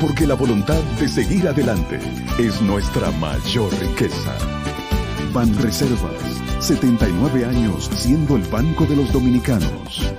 Porque 0.00 0.26
la 0.26 0.34
voluntad 0.34 0.82
de 1.00 1.08
seguir 1.08 1.48
adelante 1.48 1.98
es 2.38 2.60
nuestra 2.60 3.10
mayor 3.12 3.72
riqueza. 3.80 4.36
Ban 5.32 5.48
Reservas, 5.62 6.22
79 6.60 7.46
años 7.46 7.86
siendo 7.94 8.36
el 8.36 8.42
Banco 8.42 8.84
de 8.84 8.94
los 8.94 9.10
Dominicanos. 9.10 10.12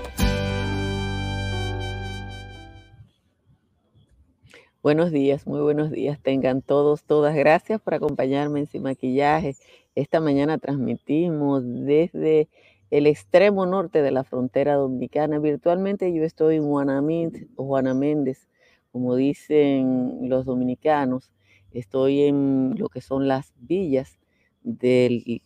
Buenos 4.81 5.11
días, 5.11 5.45
muy 5.45 5.59
buenos 5.59 5.91
días. 5.91 6.19
Tengan 6.23 6.63
todos, 6.63 7.03
todas. 7.03 7.35
Gracias 7.35 7.79
por 7.79 7.93
acompañarme 7.93 8.61
en 8.61 8.65
Sin 8.65 8.81
Maquillaje. 8.81 9.55
Esta 9.93 10.19
mañana 10.19 10.57
transmitimos 10.57 11.61
desde 11.63 12.49
el 12.89 13.05
extremo 13.05 13.67
norte 13.67 14.01
de 14.01 14.09
la 14.09 14.23
frontera 14.23 14.73
dominicana. 14.73 15.37
Virtualmente 15.37 16.11
yo 16.13 16.23
estoy 16.23 16.55
en 16.55 16.63
Juanamint 16.63 17.49
o 17.55 17.65
Juana 17.65 17.93
Méndez, 17.93 18.47
como 18.91 19.15
dicen 19.15 20.29
los 20.29 20.45
dominicanos, 20.45 21.31
estoy 21.71 22.23
en 22.23 22.75
lo 22.77 22.89
que 22.89 23.01
son 23.01 23.27
las 23.27 23.53
villas 23.57 24.19
del 24.63 25.41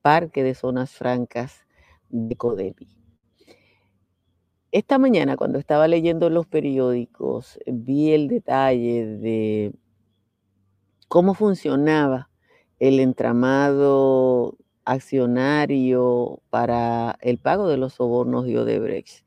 Parque 0.00 0.42
de 0.42 0.54
Zonas 0.54 0.90
Francas 0.90 1.66
de 2.08 2.36
Codevi. 2.36 2.88
Esta 4.72 4.98
mañana, 4.98 5.36
cuando 5.36 5.58
estaba 5.58 5.86
leyendo 5.86 6.30
los 6.30 6.46
periódicos, 6.46 7.58
vi 7.66 8.12
el 8.12 8.28
detalle 8.28 9.06
de 9.06 9.74
cómo 11.08 11.34
funcionaba 11.34 12.30
el 12.78 12.98
entramado 12.98 14.56
accionario 14.84 16.40
para 16.50 17.18
el 17.20 17.38
pago 17.38 17.68
de 17.68 17.76
los 17.76 17.92
sobornos 17.94 18.46
de 18.46 18.58
Odebrecht. 18.58 19.21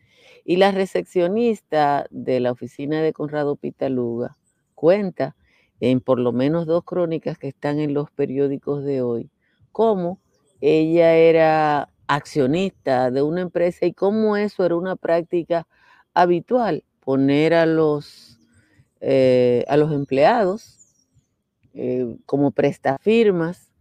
Y 0.48 0.58
la 0.58 0.72
recepcionista 0.72 2.06
de 2.12 2.40
la 2.40 2.52
oficina 2.52 3.02
de 3.02 3.14
Conrado 3.14 3.56
Pitaluga 3.56 4.38
cuenta 4.76 5.36
en 5.80 6.02
por 6.02 6.20
lo 6.20 6.32
menos 6.34 6.68
dos 6.68 6.84
crónicas 6.84 7.40
que 7.40 7.48
están 7.48 7.80
en 7.80 7.96
los 7.96 8.12
periódicos 8.12 8.84
de 8.84 9.02
hoy, 9.02 9.32
cómo 9.72 10.20
ella 10.62 11.16
era 11.16 11.90
accionista 12.08 13.10
de 13.10 13.24
una 13.24 13.42
empresa 13.42 13.88
y 13.88 13.94
cómo 13.94 14.38
eso 14.38 14.64
era 14.64 14.76
una 14.76 14.96
práctica 14.96 15.68
habitual, 16.14 16.84
poner 17.00 17.56
a 17.56 17.66
los, 17.66 18.40
eh, 19.02 19.66
a 19.68 19.78
los 19.78 19.92
empleados 19.92 21.10
eh, 21.74 22.06
como 22.28 22.52
prestafirmas 22.52 23.72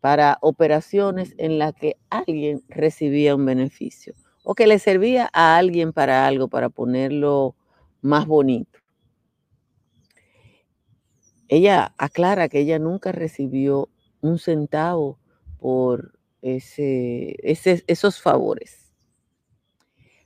para 0.00 0.38
operaciones 0.40 1.34
en 1.36 1.58
las 1.58 1.74
que 1.74 1.96
alguien 2.08 2.62
recibía 2.68 3.36
un 3.36 3.44
beneficio 3.44 4.14
o 4.44 4.54
que 4.54 4.68
le 4.68 4.78
servía 4.78 5.28
a 5.32 5.56
alguien 5.56 5.92
para 5.92 6.26
algo, 6.26 6.48
para 6.48 6.68
ponerlo 6.68 7.56
más 8.02 8.26
bonito. 8.26 8.78
Ella 11.48 11.94
aclara 11.98 12.48
que 12.48 12.60
ella 12.60 12.78
nunca 12.78 13.10
recibió 13.10 13.88
un 14.20 14.38
centavo 14.38 15.18
por 15.58 16.18
ese, 16.42 17.36
esos 17.42 18.20
favores. 18.20 18.92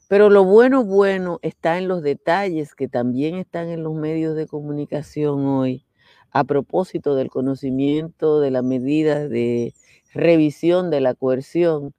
Pero 0.08 0.30
lo 0.30 0.44
bueno, 0.44 0.84
bueno 0.84 1.38
está 1.42 1.78
en 1.78 1.86
los 1.86 2.02
detalles 2.02 2.74
que 2.74 2.88
también 2.88 3.36
están 3.36 3.68
en 3.68 3.82
los 3.82 3.94
medios 3.94 4.34
de 4.34 4.46
comunicación 4.46 5.46
hoy 5.46 5.84
a 6.30 6.44
propósito 6.44 7.14
del 7.14 7.30
conocimiento 7.30 8.40
de 8.40 8.50
la 8.50 8.62
medida 8.62 9.28
de 9.28 9.74
revisión 10.12 10.90
de 10.90 11.00
la 11.00 11.14
coerción 11.14 11.94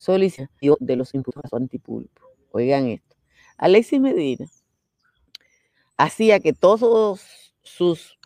solicitación 0.00 0.76
de 0.80 0.96
los 0.96 1.14
impulsos 1.14 1.52
antipulpo. 1.52 2.22
Oigan 2.52 2.88
esto. 2.88 3.16
Alexis 3.58 4.00
Medina 4.00 4.46
hacía 5.98 6.40
que 6.40 6.54
todos 6.54 7.52
sus, 7.62 8.18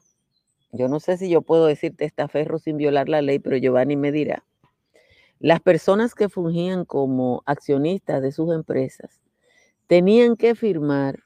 yo 0.70 0.88
no 0.88 1.00
sé 1.00 1.16
si 1.16 1.28
yo 1.28 1.42
puedo 1.42 1.66
decir 1.66 1.96
testaferro 1.96 2.58
sin 2.60 2.76
violar 2.76 3.08
la 3.08 3.20
ley, 3.20 3.40
pero 3.40 3.56
Giovanni 3.56 3.96
me 3.96 4.12
dirá, 4.12 4.44
las 5.40 5.60
personas 5.60 6.14
que 6.14 6.28
fungían 6.28 6.84
como 6.84 7.42
accionistas 7.44 8.22
de 8.22 8.30
sus 8.30 8.54
empresas 8.54 9.20
tenían 9.88 10.36
que 10.36 10.54
firmar 10.54 11.18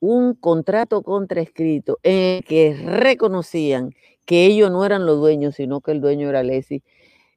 un 0.00 0.34
contrato 0.34 1.02
contraescrito 1.02 1.98
en 2.02 2.38
el 2.38 2.44
que 2.44 2.74
reconocían 2.74 3.94
que 4.24 4.46
ellos 4.46 4.72
no 4.72 4.84
eran 4.84 5.06
los 5.06 5.20
dueños, 5.20 5.54
sino 5.54 5.80
que 5.80 5.92
el 5.92 6.00
dueño 6.00 6.28
era 6.28 6.40
Alexis 6.40 6.82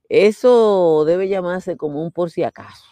eso 0.09 1.05
debe 1.05 1.29
llamarse 1.29 1.77
como 1.77 2.03
un 2.03 2.11
por 2.11 2.31
si 2.31 2.43
acaso. 2.43 2.85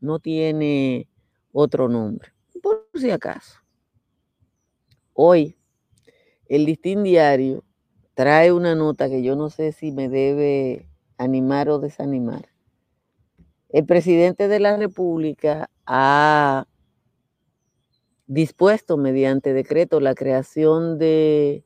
No 0.00 0.18
tiene 0.18 1.08
otro 1.52 1.88
nombre. 1.88 2.32
Por 2.62 2.86
si 2.94 3.10
acaso. 3.10 3.58
Hoy, 5.14 5.56
el 6.46 6.66
Listín 6.66 7.02
Diario 7.02 7.64
trae 8.14 8.52
una 8.52 8.74
nota 8.74 9.08
que 9.08 9.22
yo 9.22 9.36
no 9.36 9.48
sé 9.48 9.72
si 9.72 9.90
me 9.90 10.08
debe 10.08 10.88
animar 11.16 11.68
o 11.70 11.78
desanimar. 11.78 12.48
El 13.70 13.86
presidente 13.86 14.46
de 14.46 14.60
la 14.60 14.76
República 14.76 15.70
ha 15.86 16.66
dispuesto 18.26 18.96
mediante 18.96 19.52
decreto 19.52 20.00
la 20.00 20.14
creación 20.14 20.98
de 20.98 21.64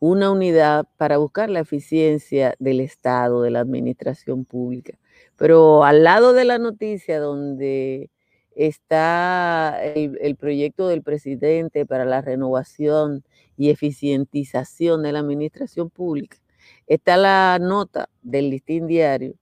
una 0.00 0.30
unidad 0.30 0.86
para 0.96 1.18
buscar 1.18 1.50
la 1.50 1.60
eficiencia 1.60 2.54
del 2.58 2.80
Estado, 2.80 3.42
de 3.42 3.50
la 3.50 3.60
administración 3.60 4.44
pública. 4.44 4.98
Pero 5.36 5.84
al 5.84 6.04
lado 6.04 6.32
de 6.32 6.44
la 6.44 6.58
noticia 6.58 7.20
donde 7.20 8.10
está 8.54 9.80
el, 9.82 10.36
proyecto 10.36 10.88
del 10.88 11.02
presidente 11.02 11.86
para 11.86 12.04
la 12.04 12.20
renovación 12.20 13.24
y 13.56 13.70
eficientización 13.70 15.02
de 15.02 15.12
la 15.12 15.20
administración 15.20 15.90
pública, 15.90 16.38
está 16.86 17.16
la 17.16 17.58
nota 17.60 18.08
del 18.22 18.50
listín 18.50 18.86
diario 18.86 19.34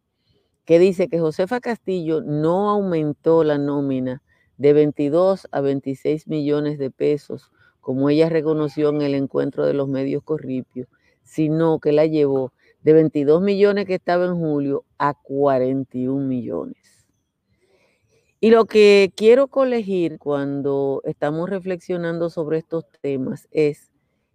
que 0.66 0.78
dice 0.78 1.08
que 1.08 1.20
Josefa 1.20 1.60
Castillo 1.60 2.20
no 2.22 2.70
aumentó 2.70 3.44
la 3.44 3.56
nómina 3.56 4.22
de 4.58 4.72
22 4.72 5.48
a 5.50 5.60
26 5.60 6.26
millones 6.28 6.78
de 6.78 6.90
pesos 6.90 7.52
como 7.86 8.10
ella 8.10 8.28
reconoció 8.28 8.88
en 8.88 9.00
el 9.00 9.14
encuentro 9.14 9.64
de 9.64 9.72
los 9.72 9.86
medios 9.86 10.24
Corripio, 10.24 10.88
sino 11.22 11.78
que 11.78 11.92
la 11.92 12.04
llevó 12.04 12.52
de 12.82 12.92
22 12.92 13.40
millones 13.40 13.86
que 13.86 13.94
estaba 13.94 14.24
en 14.24 14.34
julio 14.34 14.84
a 14.98 15.14
41 15.14 16.26
millones. 16.26 17.06
Y 18.40 18.50
lo 18.50 18.64
que 18.64 19.12
quiero 19.14 19.46
colegir 19.46 20.18
cuando 20.18 21.00
estamos 21.04 21.48
reflexionando 21.48 22.28
sobre 22.28 22.58
estos 22.58 22.90
temas 23.02 23.46
es 23.52 23.92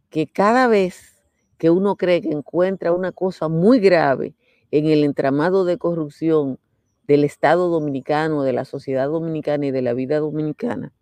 que 0.09 0.27
cada 0.27 0.67
vez 0.67 1.21
que 1.57 1.71
uno 1.71 1.97
cree 1.97 2.21
que 2.21 2.31
encuentra 2.31 2.93
una 2.93 3.11
cosa 3.11 3.49
muy 3.49 3.81
grave 3.81 4.33
en 4.71 4.85
el 4.85 5.03
entramado 5.03 5.65
de 5.65 5.77
corrupción 5.77 6.57
del 7.05 7.25
Estado 7.25 7.67
dominicano, 7.67 8.43
de 8.43 8.53
la 8.53 8.63
sociedad 8.63 9.09
dominicana 9.09 9.65
y 9.65 9.71
de 9.71 9.81
la 9.81 9.91
vida 9.91 10.19
dominicana, 10.19 10.93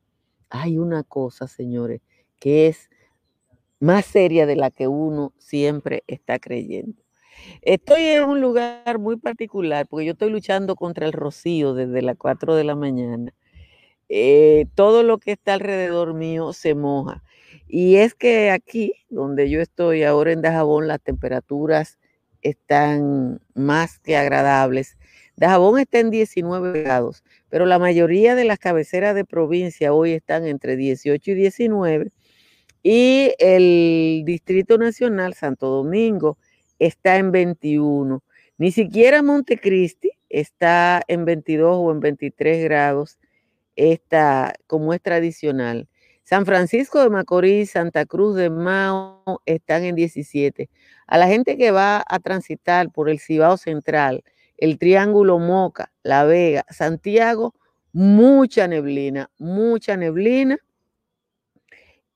hay 0.49 0.79
una 0.79 1.03
cosa, 1.03 1.47
señores, 1.47 2.01
que 2.39 2.67
es 2.67 2.89
más 3.79 4.05
seria 4.05 4.45
de 4.45 4.55
la 4.55 4.71
que 4.71 4.87
uno 4.87 5.33
siempre 5.37 6.03
está 6.07 6.39
creyendo. 6.39 7.01
Estoy 7.61 8.01
en 8.03 8.23
un 8.25 8.41
lugar 8.41 8.99
muy 8.99 9.17
particular 9.17 9.87
porque 9.87 10.05
yo 10.05 10.11
estoy 10.13 10.29
luchando 10.29 10.75
contra 10.75 11.05
el 11.05 11.13
rocío 11.13 11.73
desde 11.73 12.01
las 12.01 12.17
4 12.17 12.55
de 12.55 12.63
la 12.63 12.75
mañana. 12.75 13.33
Eh, 14.09 14.65
todo 14.75 15.03
lo 15.03 15.19
que 15.19 15.33
está 15.33 15.53
alrededor 15.53 16.13
mío 16.13 16.53
se 16.53 16.75
moja. 16.75 17.23
Y 17.67 17.97
es 17.97 18.15
que 18.15 18.49
aquí, 18.51 18.93
donde 19.09 19.49
yo 19.49 19.61
estoy 19.61 20.03
ahora 20.03 20.31
en 20.31 20.41
Dajabón, 20.41 20.87
las 20.87 21.01
temperaturas 21.01 21.99
están 22.41 23.41
más 23.53 23.99
que 23.99 24.17
agradables. 24.17 24.97
Dajabón 25.35 25.79
está 25.79 25.99
en 25.99 26.09
19 26.09 26.81
grados, 26.83 27.23
pero 27.49 27.65
la 27.65 27.79
mayoría 27.79 28.35
de 28.35 28.45
las 28.45 28.59
cabeceras 28.59 29.15
de 29.15 29.25
provincia 29.25 29.93
hoy 29.93 30.13
están 30.13 30.45
entre 30.45 30.75
18 30.75 31.31
y 31.31 31.35
19. 31.35 32.11
Y 32.81 33.33
el 33.39 34.23
Distrito 34.25 34.77
Nacional, 34.77 35.33
Santo 35.33 35.67
Domingo, 35.67 36.37
está 36.79 37.17
en 37.17 37.31
21. 37.31 38.23
Ni 38.57 38.71
siquiera 38.71 39.21
Montecristi 39.21 40.11
está 40.29 41.01
en 41.07 41.25
22 41.25 41.77
o 41.77 41.91
en 41.91 41.99
23 41.99 42.63
grados, 42.63 43.19
está, 43.75 44.53
como 44.67 44.93
es 44.93 45.01
tradicional. 45.01 45.87
San 46.23 46.45
Francisco 46.45 47.01
de 47.01 47.09
Macorís, 47.09 47.71
Santa 47.71 48.05
Cruz 48.05 48.35
de 48.35 48.49
Mao 48.49 49.41
están 49.45 49.83
en 49.83 49.95
17. 49.95 50.69
A 51.07 51.17
la 51.17 51.27
gente 51.27 51.57
que 51.57 51.71
va 51.71 52.03
a 52.07 52.19
transitar 52.19 52.91
por 52.91 53.09
el 53.09 53.19
Cibao 53.19 53.57
Central, 53.57 54.23
el 54.57 54.77
Triángulo 54.77 55.39
Moca, 55.39 55.91
La 56.03 56.25
Vega, 56.25 56.65
Santiago, 56.69 57.55
mucha 57.93 58.67
neblina, 58.67 59.31
mucha 59.39 59.97
neblina 59.97 60.59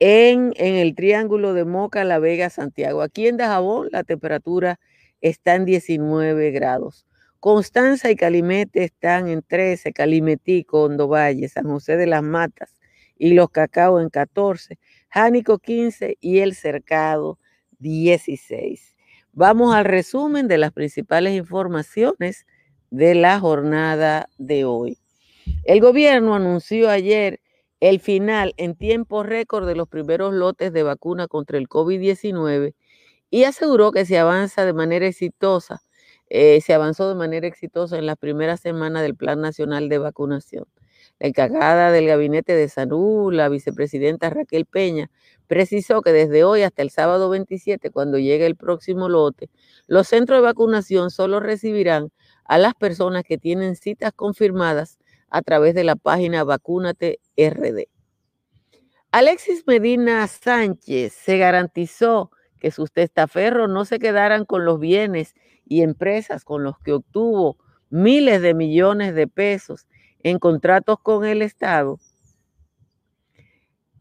en, 0.06 0.52
el 0.58 0.96
Triángulo 0.96 1.54
de 1.54 1.64
Moca, 1.64 2.04
La 2.04 2.20
Vega, 2.20 2.50
Santiago. 2.50 3.02
Aquí 3.02 3.26
en 3.26 3.38
Dajabón 3.38 3.88
la 3.90 4.04
temperatura 4.04 4.78
está 5.22 5.56
en 5.56 5.64
19 5.64 6.52
grados. 6.52 7.06
Constanza 7.40 8.12
y 8.12 8.18
Calimete 8.18 8.84
están 8.84 9.30
en 9.30 9.42
13, 9.42 9.94
Calimetico, 9.94 10.84
Hondo 10.84 11.08
Valle, 11.08 11.48
San 11.48 11.68
José 11.68 11.96
de 11.96 12.08
las 12.08 12.22
Matas 12.22 12.82
y 13.18 13.34
Los 13.34 13.50
Cacao 13.50 14.02
en 14.02 14.10
14, 14.10 14.78
Jánico 15.08 15.60
15 15.60 16.18
y 16.20 16.40
El 16.40 16.54
Cercado 16.54 17.40
16. 17.80 18.98
Vamos 19.32 19.74
al 19.74 19.86
resumen 19.86 20.50
de 20.50 20.58
las 20.58 20.74
principales 20.74 21.34
informaciones 21.34 22.46
de 22.92 23.16
la 23.16 23.40
jornada 23.40 24.28
de 24.38 24.66
hoy. 24.66 24.98
El 25.64 25.80
gobierno 25.80 26.36
anunció 26.36 26.90
ayer 26.90 27.40
el 27.90 28.00
final 28.00 28.54
en 28.58 28.76
tiempo 28.76 29.24
récord 29.24 29.68
de 29.68 29.76
los 29.76 29.88
primeros 29.90 30.34
lotes 30.34 30.72
de 30.72 30.84
vacuna 30.84 31.28
contra 31.28 31.58
el 31.58 31.68
COVID-19 31.68 32.76
y 33.30 33.44
aseguró 33.44 33.92
que 33.92 34.06
se 34.06 34.18
avanza 34.18 34.66
de 34.66 34.74
manera 34.74 35.08
exitosa 35.08 35.82
eh, 36.30 36.62
se 36.62 36.74
avanzó 36.74 37.10
de 37.10 37.16
manera 37.16 37.46
exitosa 37.46 37.98
en 37.98 38.06
la 38.06 38.16
primera 38.16 38.58
semana 38.58 39.02
del 39.02 39.16
Plan 39.16 39.42
Nacional 39.42 39.90
de 39.90 40.00
Vacunación. 40.00 40.66
La 41.20 41.28
encargada 41.28 41.92
del 41.92 42.08
Gabinete 42.08 42.56
de 42.56 42.70
Salud, 42.70 43.32
la 43.32 43.50
vicepresidenta 43.50 44.30
Raquel 44.32 44.66
Peña, 44.66 45.12
precisó 45.48 46.02
que 46.02 46.12
desde 46.12 46.44
hoy 46.44 46.64
hasta 46.64 46.82
el 46.82 46.90
sábado 46.90 47.30
27, 47.30 47.92
cuando 47.92 48.18
llegue 48.18 48.46
el 48.46 48.56
próximo 48.56 49.10
lote, 49.10 49.50
los 49.86 50.08
centros 50.08 50.40
de 50.40 50.44
vacunación 50.44 51.12
solo 51.12 51.40
recibirán 51.40 52.10
a 52.46 52.58
las 52.58 52.74
personas 52.74 53.24
que 53.24 53.38
tienen 53.38 53.76
citas 53.76 54.12
confirmadas 54.16 54.98
a 55.34 55.42
través 55.42 55.74
de 55.74 55.84
la 55.84 55.96
página 55.96 56.44
Vacúnate 56.44 57.20
RD. 57.36 57.88
Alexis 59.12 59.64
Medina 59.66 60.28
Sánchez 60.28 61.12
se 61.14 61.40
garantizó 61.40 62.30
que 62.60 62.70
sus 62.70 62.92
testaferros 62.92 63.68
no 63.68 63.84
se 63.84 63.98
quedaran 63.98 64.46
con 64.46 64.64
los 64.64 64.80
bienes 64.80 65.34
y 65.66 65.82
empresas 65.82 66.46
con 66.46 66.64
los 66.64 66.78
que 66.80 66.94
obtuvo 66.94 67.58
miles 67.90 68.44
de 68.44 68.54
millones 68.54 69.16
de 69.16 69.28
pesos 69.28 69.88
en 70.20 70.38
contratos 70.38 71.00
con 71.02 71.26
el 71.26 71.42
Estado, 71.42 72.00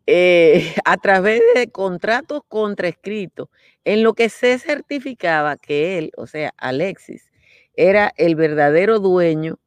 eh, 0.07 0.75
a 0.85 0.99
través 0.99 1.41
de 1.55 1.71
contratos 1.71 2.43
contraescritos, 2.47 3.49
en 3.85 4.03
lo 4.03 4.13
que 4.13 4.29
se 4.29 4.59
certificaba 4.59 5.57
que 5.57 5.97
él, 5.97 6.13
o 6.19 6.27
sea, 6.27 6.53
Alexis, 6.59 7.31
era 7.75 8.13
el 8.19 8.37
verdadero 8.37 8.99
dueño 8.99 9.59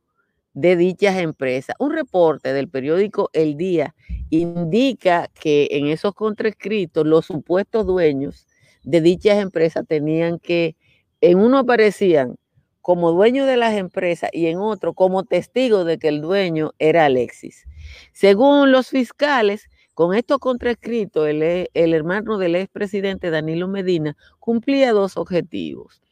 de 0.55 0.75
dichas 0.77 1.17
empresas. 1.17 1.75
Un 1.79 1.91
reporte 1.91 2.53
del 2.53 2.69
periódico 2.69 3.29
El 3.33 3.57
Día 3.57 3.93
indica 4.31 5.29
que 5.39 5.67
en 5.71 5.87
esos 5.87 6.15
contraescritos 6.15 7.05
los 7.05 7.25
supuestos 7.25 7.85
dueños 7.85 8.47
de 8.83 9.01
dichas 9.01 9.37
empresas 9.37 9.85
tenían 9.87 10.39
que 10.39 10.75
en 11.21 11.39
uno 11.39 11.59
aparecían 11.59 12.37
como 12.81 13.11
dueño 13.11 13.45
de 13.45 13.57
las 13.57 13.75
empresas 13.75 14.29
y 14.31 14.47
en 14.47 14.57
otro 14.59 14.93
como 14.93 15.23
testigo 15.23 15.83
de 15.83 15.97
que 15.97 16.07
el 16.07 16.21
dueño 16.21 16.71
era 16.79 17.05
Alexis. 17.05 17.65
Según 18.13 18.71
los 18.71 18.89
fiscales, 18.89 19.69
con 19.93 20.13
esto 20.13 20.39
contraescrito, 20.39 21.25
el, 21.25 21.67
el 21.73 21.93
hermano 21.93 22.37
del 22.37 22.55
expresidente 22.55 23.29
Danilo 23.29 23.67
Medina 23.67 24.15
cumplía 24.39 24.93
dos 24.93 25.17
objetivos 25.17 26.04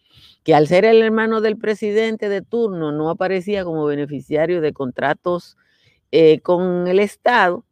que 0.44 0.54
al 0.54 0.68
ser 0.68 0.86
el 0.86 1.02
hermano 1.02 1.42
del 1.42 1.58
presidente 1.58 2.30
de 2.30 2.42
turno 2.42 2.92
no 2.92 3.10
aparecía 3.10 3.64
como 3.64 3.86
beneficiario 3.86 4.62
de 4.62 4.74
contratos 4.74 5.58
eh, 6.12 6.40
con 6.42 6.88
el 6.88 7.00
Estado 7.00 7.66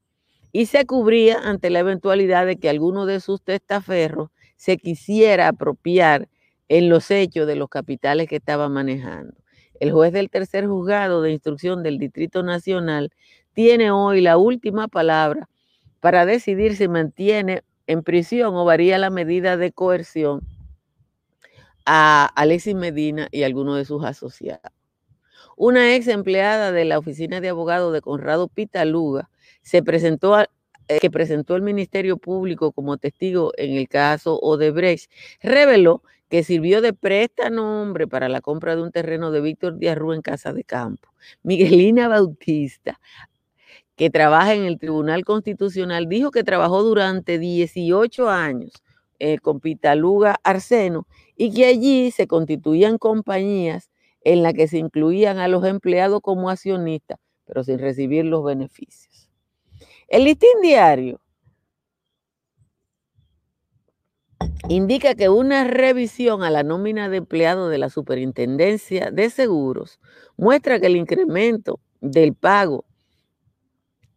y 0.52 0.66
se 0.66 0.86
cubría 0.86 1.40
ante 1.40 1.70
la 1.70 1.80
eventualidad 1.80 2.46
de 2.46 2.58
que 2.58 2.70
alguno 2.70 3.06
de 3.06 3.20
sus 3.20 3.42
testaferros 3.42 4.30
se 4.56 4.78
quisiera 4.78 5.50
apropiar 5.50 6.30
en 6.70 6.90
los 6.90 7.12
hechos 7.12 7.48
de 7.48 7.56
los 7.56 7.70
capitales 7.70 8.28
que 8.28 8.38
estaba 8.38 8.70
manejando. 8.70 9.34
El 9.80 9.92
juez 9.92 10.14
del 10.14 10.30
tercer 10.30 10.68
juzgado 10.68 11.22
de 11.22 11.32
instrucción 11.32 11.84
del 11.84 11.98
Distrito 11.98 12.44
Nacional 12.44 13.12
tiene 13.54 13.92
hoy 13.92 14.22
la 14.22 14.38
última 14.38 14.88
palabra 14.88 15.50
para 16.00 16.26
decidir 16.26 16.76
si 16.76 16.88
mantiene 16.88 17.64
en 17.88 18.04
prisión 18.04 18.56
o 18.56 18.64
varía 18.64 18.98
la 18.98 19.10
medida 19.10 19.58
de 19.58 19.72
coerción 19.72 20.42
a 21.86 22.26
Alexis 22.36 22.76
Medina 22.76 23.28
y 23.32 23.44
algunos 23.44 23.78
de 23.78 23.86
sus 23.86 24.04
asociados. 24.04 24.72
Una 25.58 25.96
ex 25.96 26.08
empleada 26.08 26.72
de 26.72 26.86
la 26.86 26.98
oficina 26.98 27.42
de 27.42 27.50
abogados 27.50 27.94
de 27.94 28.02
Conrado 28.02 28.48
Pitaluga 28.48 29.30
se 29.62 29.84
presentó 29.84 30.36
a, 30.36 30.48
eh, 30.88 31.00
que 31.00 31.12
presentó 31.12 31.56
el 31.56 31.62
Ministerio 31.62 32.18
Público 32.18 32.72
como 32.72 32.98
testigo 32.98 33.52
en 33.58 33.78
el 33.78 33.88
caso 33.88 34.40
Odebrecht, 34.40 35.12
reveló 35.42 36.04
que 36.30 36.44
sirvió 36.44 36.82
de 36.82 36.96
nombre 37.52 38.08
para 38.08 38.30
la 38.30 38.42
compra 38.42 38.76
de 38.76 38.82
un 38.82 38.92
terreno 38.92 39.32
de 39.32 39.42
Víctor 39.42 39.78
Díaz 39.78 39.98
en 40.14 40.22
Casa 40.22 40.54
de 40.54 40.64
Campo. 40.64 41.10
Miguelina 41.44 42.08
Bautista, 42.08 43.00
que 43.96 44.10
trabaja 44.10 44.54
en 44.56 44.64
el 44.64 44.80
Tribunal 44.80 45.24
Constitucional, 45.26 46.08
dijo 46.08 46.32
que 46.32 46.44
trabajó 46.44 46.84
durante 46.84 47.38
18 47.38 48.30
años 48.30 48.72
eh, 49.20 49.38
con 49.40 49.60
Pitaluga 49.60 50.40
Arseno 50.44 51.06
y 51.42 51.52
que 51.52 51.66
allí 51.66 52.12
se 52.12 52.28
constituían 52.28 53.00
compañías 53.00 53.90
en 54.24 54.44
las 54.44 54.54
que 54.54 54.68
se 54.68 54.78
incluían 54.78 55.40
a 55.40 55.48
los 55.48 55.66
empleados 55.66 56.22
como 56.22 56.52
accionistas, 56.52 57.18
pero 57.46 57.64
sin 57.64 57.80
recibir 57.80 58.26
los 58.26 58.44
beneficios. 58.44 59.28
El 60.08 60.26
listín 60.26 60.62
diario 60.62 61.20
indica 64.70 65.16
que 65.16 65.30
una 65.30 65.64
revisión 65.64 66.44
a 66.44 66.52
la 66.52 66.62
nómina 66.62 67.10
de 67.10 67.18
empleados 67.18 67.72
de 67.72 67.80
la 67.80 67.90
Superintendencia 67.90 69.10
de 69.10 69.32
Seguros 69.32 70.00
muestra 70.38 70.80
que 70.80 70.86
el 70.86 70.96
incremento 70.96 71.80
del 72.02 72.36
pago 72.36 72.86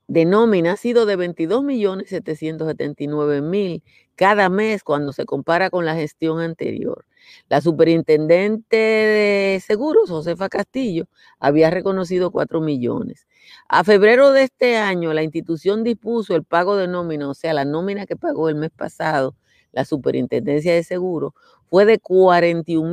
de 0.06 0.24
nómina 0.24 0.72
ha 0.72 0.76
sido 0.76 1.06
de 1.06 1.16
22.779.000 1.16 3.82
cada 4.16 4.48
mes 4.48 4.82
cuando 4.84 5.12
se 5.12 5.24
compara 5.24 5.70
con 5.70 5.84
la 5.84 5.94
gestión 5.94 6.40
anterior. 6.40 7.04
La 7.48 7.60
superintendente 7.60 8.76
de 8.76 9.62
seguros, 9.66 10.10
Josefa 10.10 10.48
Castillo, 10.48 11.06
había 11.38 11.70
reconocido 11.70 12.30
4 12.30 12.60
millones. 12.60 13.26
A 13.68 13.84
febrero 13.84 14.32
de 14.32 14.44
este 14.44 14.76
año, 14.76 15.12
la 15.14 15.22
institución 15.22 15.84
dispuso 15.84 16.36
el 16.36 16.44
pago 16.44 16.76
de 16.76 16.88
nómina, 16.88 17.28
o 17.28 17.34
sea, 17.34 17.54
la 17.54 17.64
nómina 17.64 18.06
que 18.06 18.16
pagó 18.16 18.48
el 18.48 18.56
mes 18.56 18.70
pasado, 18.70 19.34
la 19.72 19.84
Superintendencia 19.84 20.74
de 20.74 20.84
Seguros, 20.84 21.32
fue 21.68 21.84
de 21.86 21.98
41 21.98 22.92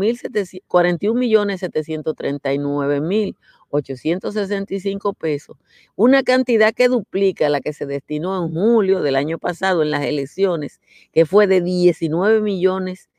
millones 1.14 1.60
739 1.60 3.02
mil 3.02 3.36
865 3.72 5.14
pesos, 5.14 5.58
una 5.96 6.24
cantidad 6.24 6.74
que 6.74 6.88
duplica 6.88 7.50
la 7.50 7.62
que 7.62 7.74
se 7.74 7.86
destinó 7.86 8.44
en 8.44 8.54
julio 8.54 9.02
del 9.02 9.16
año 9.16 9.40
pasado 9.40 9.82
en 9.82 9.92
las 9.92 10.04
elecciones, 10.04 10.80
que 11.12 11.26
fue 11.26 11.48
de 11.48 11.62
19 11.62 12.42
millones 12.42 13.10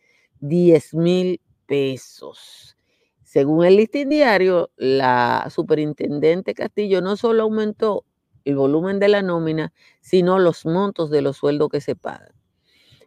10 0.41 0.95
mil 0.95 1.41
pesos. 1.67 2.77
Según 3.23 3.65
el 3.65 3.77
listín 3.77 4.11
diario, 4.11 4.71
la 4.77 5.49
superintendente 5.51 6.53
Castillo 6.53 7.01
no 7.01 7.17
solo 7.17 7.45
aumentó 7.45 8.05
el 8.45 8.57
volumen 8.57 8.99
de 8.99 9.09
la 9.09 9.23
nómina, 9.23 9.73
sino 10.01 10.39
los 10.39 10.67
montos 10.67 11.11
de 11.11 11.23
los 11.23 11.39
sueldos 11.39 11.69
que 11.71 11.81
se 11.81 11.97
pagan. 11.97 12.33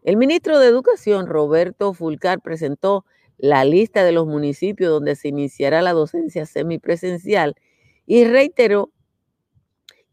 El 0.01 0.17
ministro 0.17 0.59
de 0.59 0.67
Educación, 0.67 1.27
Roberto 1.27 1.93
Fulcar, 1.93 2.41
presentó 2.41 3.05
la 3.37 3.65
lista 3.65 4.03
de 4.03 4.11
los 4.11 4.27
municipios 4.27 4.91
donde 4.91 5.15
se 5.15 5.29
iniciará 5.29 5.81
la 5.81 5.93
docencia 5.93 6.45
semipresencial 6.45 7.55
y 8.05 8.25
reiteró 8.25 8.91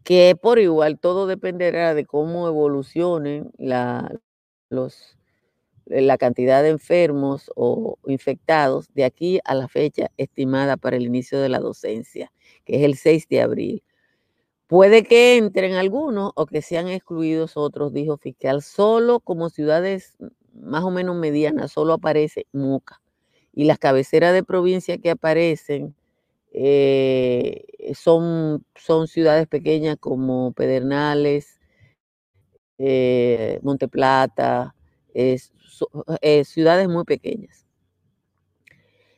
que 0.05 0.37
por 0.41 0.59
igual 0.59 0.99
todo 0.99 1.27
dependerá 1.27 1.95
de 1.95 2.05
cómo 2.07 2.49
evolucionen 2.49 3.53
los, 4.71 5.17
la 5.87 6.19
cantidad 6.19 6.63
de 6.63 6.71
enfermos 6.71 7.51
o 7.55 7.99
infectados 8.07 8.93
de 8.95 9.05
aquí 9.05 9.41
a 9.45 9.55
la 9.55 9.69
fecha 9.69 10.11
estimada 10.17 10.77
para 10.77 10.97
el 10.97 11.05
inicio 11.05 11.41
de 11.41 11.49
la 11.49 11.61
docencia, 11.61 12.33
que 12.65 12.77
es 12.77 12.83
el 12.83 12.97
6 12.97 13.29
de 13.29 13.43
abril. 13.43 13.83
Puede 14.67 15.05
que 15.05 15.37
entren 15.37 15.75
algunos 15.75 16.33
o 16.35 16.47
que 16.47 16.63
sean 16.63 16.89
excluidos 16.89 17.59
otros, 17.59 17.93
dijo 17.93 18.17
fiscal. 18.17 18.63
Solo 18.63 19.21
como 19.21 19.51
ciudades 19.51 20.17
más 20.55 20.83
o 20.85 20.91
menos 20.91 21.15
medianas, 21.17 21.73
solo 21.73 21.93
aparece 21.93 22.47
Moca. 22.53 23.02
Y 23.53 23.65
las 23.65 23.79
cabeceras 23.79 24.33
de 24.33 24.43
provincia 24.43 24.99
que 24.99 25.11
aparecen 25.11 25.95
eh, 26.53 27.65
son, 27.95 28.65
son 28.75 29.09
ciudades 29.09 29.47
pequeñas 29.47 29.97
como 29.99 30.53
Pedernales, 30.53 31.61
eh, 32.79 33.59
Monteplata, 33.63 34.75
eh, 35.15 35.39
ciudades 36.45 36.89
muy 36.89 37.05
pequeñas. 37.05 37.67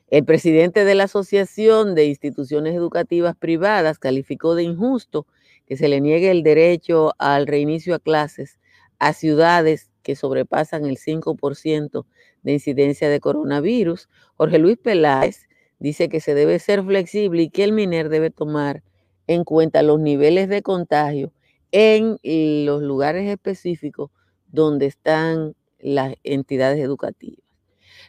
El 0.09 0.25
presidente 0.25 0.85
de 0.85 0.95
la 0.95 1.05
Asociación 1.05 1.95
de 1.95 2.07
Instituciones 2.07 2.75
Educativas 2.75 3.37
Privadas 3.37 3.99
calificó 3.99 4.55
de 4.55 4.63
injusto 4.63 5.27
que 5.67 5.77
se 5.77 5.89
le 5.89 6.01
niegue 6.01 6.31
el 6.31 6.43
derecho 6.43 7.15
al 7.19 7.47
reinicio 7.47 7.95
a 7.95 7.99
clases 7.99 8.59
a 8.99 9.13
ciudades 9.13 9.91
que 10.03 10.17
sobrepasan 10.17 10.85
el 10.87 10.99
5% 10.99 12.07
de 12.45 12.53
incidencia 12.53 13.09
de 13.09 13.19
coronavirus. 13.19 14.09
Jorge 14.37 14.59
Luis 14.59 14.79
Peláez 14.79 15.49
dice 15.81 16.09
que 16.09 16.21
se 16.21 16.35
debe 16.35 16.59
ser 16.61 16.85
flexible 16.85 17.43
y 17.43 17.51
que 17.51 17.65
el 17.65 17.73
MINER 17.73 18.09
debe 18.09 18.31
tomar 18.31 18.83
en 19.27 19.45
cuenta 19.45 19.83
los 19.83 19.99
niveles 19.99 20.49
de 20.49 20.63
contagio 20.63 21.33
en 21.73 22.19
los 22.23 22.83
lugares 22.83 23.29
específicos 23.29 24.11
donde 24.47 24.87
están 24.87 25.55
las 25.81 26.15
entidades 26.23 26.79
educativas. 26.79 27.45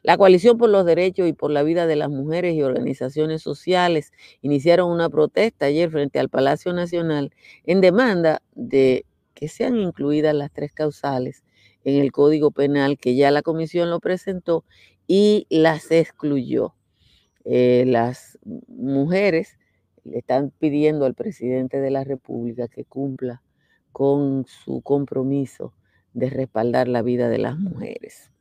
La 0.03 0.17
coalición 0.17 0.57
por 0.57 0.69
los 0.69 0.85
derechos 0.85 1.27
y 1.27 1.33
por 1.33 1.51
la 1.51 1.63
vida 1.63 1.87
de 1.87 1.95
las 1.95 2.09
mujeres 2.09 2.53
y 2.53 2.61
organizaciones 2.61 3.41
sociales 3.41 4.11
iniciaron 4.41 4.91
una 4.91 5.09
protesta 5.09 5.65
ayer 5.65 5.89
frente 5.89 6.19
al 6.19 6.29
Palacio 6.29 6.73
Nacional 6.73 7.31
en 7.65 7.81
demanda 7.81 8.41
de 8.53 9.05
que 9.33 9.47
sean 9.47 9.77
incluidas 9.77 10.35
las 10.35 10.51
tres 10.51 10.71
causales 10.73 11.43
en 11.85 12.01
el 12.01 12.11
Código 12.11 12.51
Penal 12.51 12.97
que 12.97 13.15
ya 13.15 13.31
la 13.31 13.41
comisión 13.41 13.89
lo 13.89 14.01
presentó 14.01 14.65
y 15.07 15.47
las 15.49 15.89
excluyó. 15.91 16.75
Eh, 17.45 17.85
las 17.87 18.37
mujeres 18.67 19.57
le 20.03 20.17
están 20.17 20.51
pidiendo 20.59 21.05
al 21.05 21.13
presidente 21.13 21.79
de 21.79 21.91
la 21.91 22.03
República 22.03 22.67
que 22.67 22.83
cumpla 22.83 23.41
con 23.91 24.45
su 24.45 24.81
compromiso 24.81 25.73
de 26.13 26.29
respaldar 26.29 26.87
la 26.87 27.01
vida 27.01 27.29
de 27.29 27.37
las 27.37 27.57
mujeres. 27.57 28.31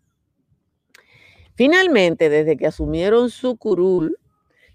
Finalmente, 1.54 2.28
desde 2.28 2.56
que 2.56 2.66
asumieron 2.66 3.30
su 3.30 3.56
curul, 3.56 4.18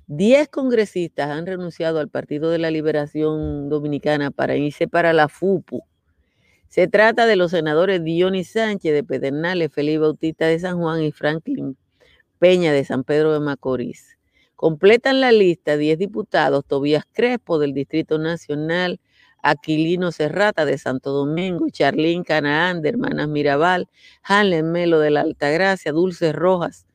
10 0.07 0.47
congresistas 0.49 1.29
han 1.29 1.45
renunciado 1.45 1.99
al 1.99 2.09
Partido 2.09 2.49
de 2.49 2.57
la 2.57 2.71
Liberación 2.71 3.69
Dominicana 3.69 4.31
para 4.31 4.55
irse 4.55 4.87
para 4.87 5.11
la 5.13 5.27
FUPU. 5.27 5.83
Se 6.69 6.87
trata 6.87 7.25
de 7.25 7.35
los 7.35 7.49
senadores 7.49 8.03
Dionis 8.03 8.51
Sánchez 8.51 8.93
de 8.93 9.03
Pedernales, 9.03 9.73
Felipe 9.73 9.99
Bautista 9.99 10.45
de 10.45 10.59
San 10.59 10.77
Juan 10.77 11.01
y 11.01 11.11
Franklin 11.11 11.75
Peña 12.37 12.71
de 12.71 12.85
San 12.85 13.03
Pedro 13.03 13.33
de 13.33 13.39
Macorís. 13.39 14.17
Completan 14.55 15.19
la 15.19 15.31
lista 15.31 15.77
10 15.77 15.97
diputados, 15.97 16.63
Tobías 16.65 17.05
Crespo 17.11 17.57
del 17.57 17.73
Distrito 17.73 18.19
Nacional, 18.19 18.99
Aquilino 19.41 20.11
Serrata 20.11 20.63
de 20.63 20.77
Santo 20.77 21.11
Domingo, 21.11 21.69
Charlín 21.71 22.23
Canaán 22.23 22.83
de 22.83 22.89
Hermanas 22.89 23.29
Mirabal, 23.29 23.87
Hanlen 24.21 24.71
Melo 24.71 24.99
de 24.99 25.09
la 25.09 25.21
Altagracia, 25.21 25.91
Dulce 25.91 26.33
Rojas, 26.33 26.85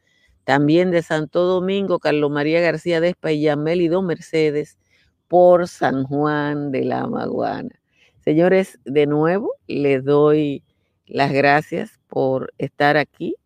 también 0.45 0.93
de 0.93 1.02
Santo 1.02 1.43
Domingo, 1.43 1.99
Carlos 1.99 2.31
María 2.31 2.61
García 2.61 3.00
de 3.00 3.09
Espa 3.09 3.33
y 3.33 3.40
Yamelido 3.40 4.02
Mercedes 4.02 4.78
por 5.26 5.66
San 5.66 6.04
Juan 6.04 6.71
de 6.71 6.85
la 6.85 7.09
Maguana. 7.09 7.81
Señores, 8.25 8.78
de 8.87 9.07
nuevo 9.07 9.52
les 9.66 10.02
doy 10.02 10.62
las 11.04 11.31
gracias 11.31 12.00
por 12.09 12.54
estar 12.57 12.97
aquí. 12.97 13.37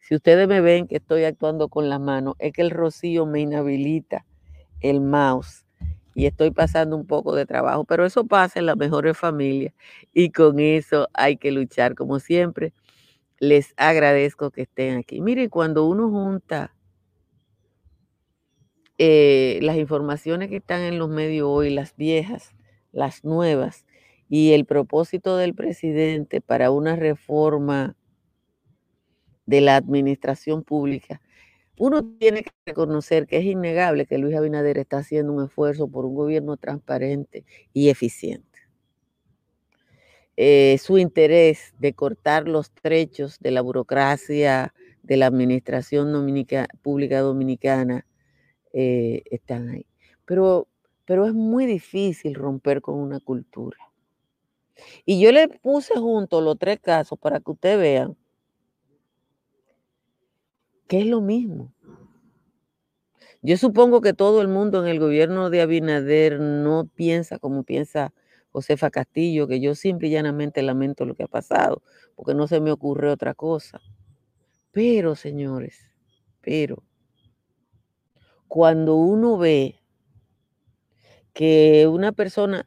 Si 0.00 0.14
ustedes 0.14 0.46
me 0.46 0.60
ven 0.60 0.86
que 0.86 0.96
estoy 0.96 1.24
actuando 1.24 1.70
con 1.70 1.88
las 1.88 1.98
manos, 1.98 2.34
es 2.38 2.52
que 2.52 2.60
el 2.60 2.70
rocío 2.70 3.24
me 3.24 3.40
inhabilita 3.40 4.26
el 4.80 5.00
mouse 5.00 5.64
y 6.14 6.26
estoy 6.26 6.50
pasando 6.50 6.94
un 6.94 7.06
poco 7.06 7.34
de 7.34 7.46
trabajo, 7.46 7.84
pero 7.84 8.04
eso 8.04 8.26
pasa 8.26 8.58
en 8.58 8.66
las 8.66 8.76
mejores 8.76 9.16
familias 9.16 9.72
y 10.12 10.28
con 10.30 10.60
eso 10.60 11.08
hay 11.14 11.38
que 11.38 11.50
luchar. 11.50 11.94
Como 11.94 12.18
siempre, 12.18 12.74
les 13.38 13.72
agradezco 13.78 14.50
que 14.50 14.62
estén 14.62 14.98
aquí. 14.98 15.22
Miren, 15.22 15.48
cuando 15.48 15.86
uno 15.86 16.10
junta 16.10 16.74
eh, 18.98 19.58
las 19.62 19.78
informaciones 19.78 20.50
que 20.50 20.56
están 20.56 20.82
en 20.82 20.98
los 20.98 21.08
medios 21.08 21.48
hoy, 21.48 21.70
las 21.70 21.96
viejas, 21.96 22.54
las 22.92 23.24
nuevas, 23.24 23.86
y 24.28 24.52
el 24.52 24.64
propósito 24.64 25.36
del 25.36 25.54
presidente 25.54 26.40
para 26.40 26.70
una 26.70 26.96
reforma 26.96 27.96
de 29.46 29.60
la 29.60 29.76
administración 29.76 30.62
pública, 30.62 31.20
uno 31.78 32.04
tiene 32.18 32.42
que 32.42 32.50
reconocer 32.66 33.26
que 33.26 33.38
es 33.38 33.44
innegable 33.44 34.04
que 34.06 34.18
Luis 34.18 34.36
Abinader 34.36 34.78
está 34.78 34.98
haciendo 34.98 35.32
un 35.32 35.44
esfuerzo 35.44 35.88
por 35.88 36.04
un 36.04 36.14
gobierno 36.14 36.56
transparente 36.56 37.44
y 37.72 37.88
eficiente. 37.88 38.46
Eh, 40.36 40.78
su 40.78 40.98
interés 40.98 41.74
de 41.78 41.94
cortar 41.94 42.46
los 42.46 42.70
trechos 42.70 43.38
de 43.40 43.50
la 43.50 43.60
burocracia 43.60 44.72
de 45.02 45.16
la 45.16 45.26
administración 45.26 46.12
pública 46.82 47.20
dominicana 47.20 48.06
eh, 48.72 49.22
están 49.30 49.68
ahí. 49.70 49.86
Pero, 50.24 50.68
pero 51.06 51.26
es 51.26 51.34
muy 51.34 51.66
difícil 51.66 52.34
romper 52.34 52.80
con 52.82 52.96
una 52.96 53.18
cultura. 53.18 53.78
Y 55.04 55.20
yo 55.20 55.32
le 55.32 55.48
puse 55.48 55.94
junto 55.96 56.40
los 56.40 56.58
tres 56.58 56.80
casos 56.80 57.18
para 57.18 57.40
que 57.40 57.50
ustedes 57.50 57.78
vean 57.78 58.16
que 60.88 61.00
es 61.00 61.06
lo 61.06 61.20
mismo. 61.20 61.72
Yo 63.42 63.56
supongo 63.56 64.00
que 64.00 64.14
todo 64.14 64.42
el 64.42 64.48
mundo 64.48 64.82
en 64.82 64.88
el 64.88 64.98
gobierno 64.98 65.50
de 65.50 65.60
Abinader 65.60 66.40
no 66.40 66.88
piensa 66.92 67.38
como 67.38 67.62
piensa 67.62 68.12
Josefa 68.50 68.90
Castillo, 68.90 69.46
que 69.46 69.60
yo 69.60 69.74
simple 69.74 70.08
y 70.08 70.10
llanamente 70.10 70.62
lamento 70.62 71.04
lo 71.04 71.14
que 71.14 71.22
ha 71.22 71.28
pasado, 71.28 71.82
porque 72.16 72.34
no 72.34 72.48
se 72.48 72.60
me 72.60 72.72
ocurre 72.72 73.10
otra 73.10 73.34
cosa. 73.34 73.80
Pero, 74.72 75.14
señores, 75.14 75.88
pero, 76.40 76.82
cuando 78.48 78.96
uno 78.96 79.38
ve 79.38 79.80
que 81.32 81.86
una 81.86 82.10
persona, 82.12 82.66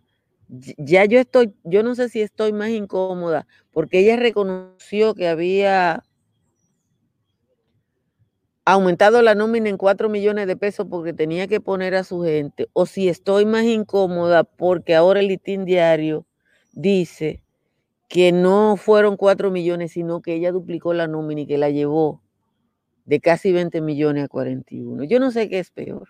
ya 0.78 1.06
yo 1.06 1.20
estoy, 1.20 1.54
yo 1.64 1.82
no 1.84 1.96
sé 1.96 2.10
si 2.10 2.22
estoy 2.22 2.52
más 2.54 2.70
incómoda, 2.70 3.48
porque 3.72 4.00
ella 4.00 4.18
reconoció 4.18 5.16
que 5.16 5.28
había 5.30 6.04
aumentado 8.66 9.22
la 9.24 9.34
nómina 9.34 9.70
en 9.70 9.78
4 9.78 10.08
millones 10.08 10.46
de 10.46 10.56
pesos 10.56 10.86
porque 10.90 11.14
tenía 11.14 11.48
que 11.48 11.60
poner 11.60 11.96
a 11.96 12.04
su 12.04 12.22
gente, 12.24 12.70
o 12.74 12.86
si 12.86 13.10
estoy 13.10 13.46
más 13.46 13.64
incómoda 13.64 14.44
porque 14.44 14.94
ahora 14.96 15.20
el 15.20 15.28
litín 15.30 15.66
diario 15.66 16.26
dice 16.74 17.44
que 18.10 18.32
no 18.32 18.78
fueron 18.78 19.18
4 19.18 19.52
millones, 19.52 19.94
sino 19.94 20.22
que 20.22 20.36
ella 20.36 20.52
duplicó 20.52 20.94
la 20.94 21.08
nómina 21.08 21.42
y 21.42 21.48
que 21.48 21.58
la 21.58 21.70
llevó 21.72 22.22
de 23.06 23.20
casi 23.22 23.52
20 23.54 23.82
millones 23.82 24.26
a 24.26 24.28
41. 24.30 25.04
Yo 25.06 25.20
no 25.20 25.32
sé 25.32 25.50
qué 25.50 25.60
es 25.60 25.72
peor. 25.72 26.10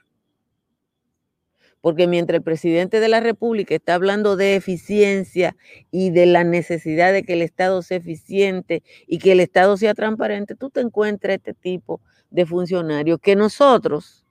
Porque 1.81 2.05
mientras 2.07 2.37
el 2.37 2.43
presidente 2.43 2.99
de 2.99 3.09
la 3.09 3.19
República 3.19 3.73
está 3.73 3.95
hablando 3.95 4.35
de 4.35 4.55
eficiencia 4.55 5.57
y 5.89 6.11
de 6.11 6.27
la 6.27 6.43
necesidad 6.43 7.11
de 7.11 7.23
que 7.23 7.33
el 7.33 7.41
Estado 7.41 7.81
sea 7.81 7.97
eficiente 7.97 8.83
y 9.07 9.17
que 9.17 9.31
el 9.31 9.39
Estado 9.39 9.75
sea 9.77 9.95
transparente, 9.95 10.55
tú 10.55 10.69
te 10.69 10.81
encuentras 10.81 11.37
este 11.37 11.55
tipo 11.55 11.99
de 12.29 12.45
funcionarios 12.45 13.19
que 13.19 13.35
nosotros, 13.35 14.25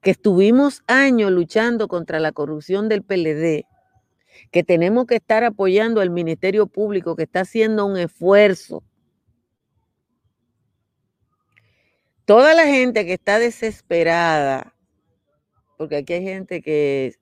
que 0.00 0.12
estuvimos 0.12 0.82
años 0.86 1.32
luchando 1.32 1.88
contra 1.88 2.20
la 2.20 2.30
corrupción 2.30 2.88
del 2.88 3.02
PLD, 3.02 3.66
que 4.52 4.62
tenemos 4.62 5.06
que 5.06 5.16
estar 5.16 5.42
apoyando 5.42 6.00
al 6.00 6.10
Ministerio 6.10 6.68
Público 6.68 7.16
que 7.16 7.24
está 7.24 7.40
haciendo 7.40 7.84
un 7.86 7.96
esfuerzo. 7.96 8.84
Toda 12.24 12.54
la 12.54 12.66
gente 12.66 13.04
que 13.04 13.14
está 13.14 13.38
desesperada, 13.38 14.74
porque 15.78 15.96
aquí 15.96 16.12
hay 16.12 16.24
gente 16.24 16.60
que, 16.60 17.14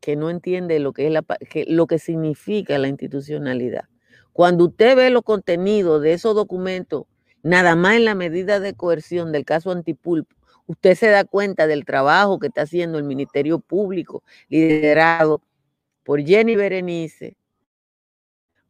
que 0.00 0.16
no 0.16 0.30
entiende 0.30 0.78
lo 0.78 0.94
que, 0.94 1.06
es 1.06 1.12
la, 1.12 1.24
lo 1.66 1.86
que 1.86 1.98
significa 1.98 2.78
la 2.78 2.88
institucionalidad. 2.88 3.84
Cuando 4.32 4.64
usted 4.64 4.96
ve 4.96 5.10
los 5.10 5.22
contenidos 5.22 6.00
de 6.00 6.14
esos 6.14 6.34
documentos 6.34 7.04
nada 7.42 7.76
más 7.76 7.96
en 7.96 8.06
la 8.06 8.14
medida 8.14 8.58
de 8.60 8.74
coerción 8.74 9.30
del 9.32 9.44
caso 9.44 9.70
Antipulpo, 9.70 10.34
usted 10.66 10.94
se 10.94 11.08
da 11.08 11.24
cuenta 11.24 11.66
del 11.66 11.84
trabajo 11.84 12.38
que 12.38 12.46
está 12.46 12.62
haciendo 12.62 12.98
el 12.98 13.04
Ministerio 13.04 13.58
Público, 13.58 14.22
liderado 14.48 15.42
por 16.04 16.22
Jenny 16.22 16.56
Berenice, 16.56 17.36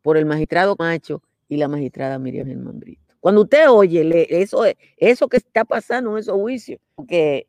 por 0.02 0.16
el 0.16 0.26
magistrado 0.26 0.74
Macho 0.78 1.22
y 1.48 1.56
la 1.56 1.68
magistrada 1.68 2.18
Miriam 2.18 2.46
Germán 2.46 2.80
Brito. 2.80 3.14
Cuando 3.20 3.42
usted 3.42 3.70
oye 3.70 4.26
eso, 4.28 4.64
eso 4.96 5.28
que 5.28 5.38
está 5.38 5.64
pasando 5.64 6.12
en 6.12 6.18
esos 6.18 6.34
juicios, 6.34 6.78
porque, 6.94 7.46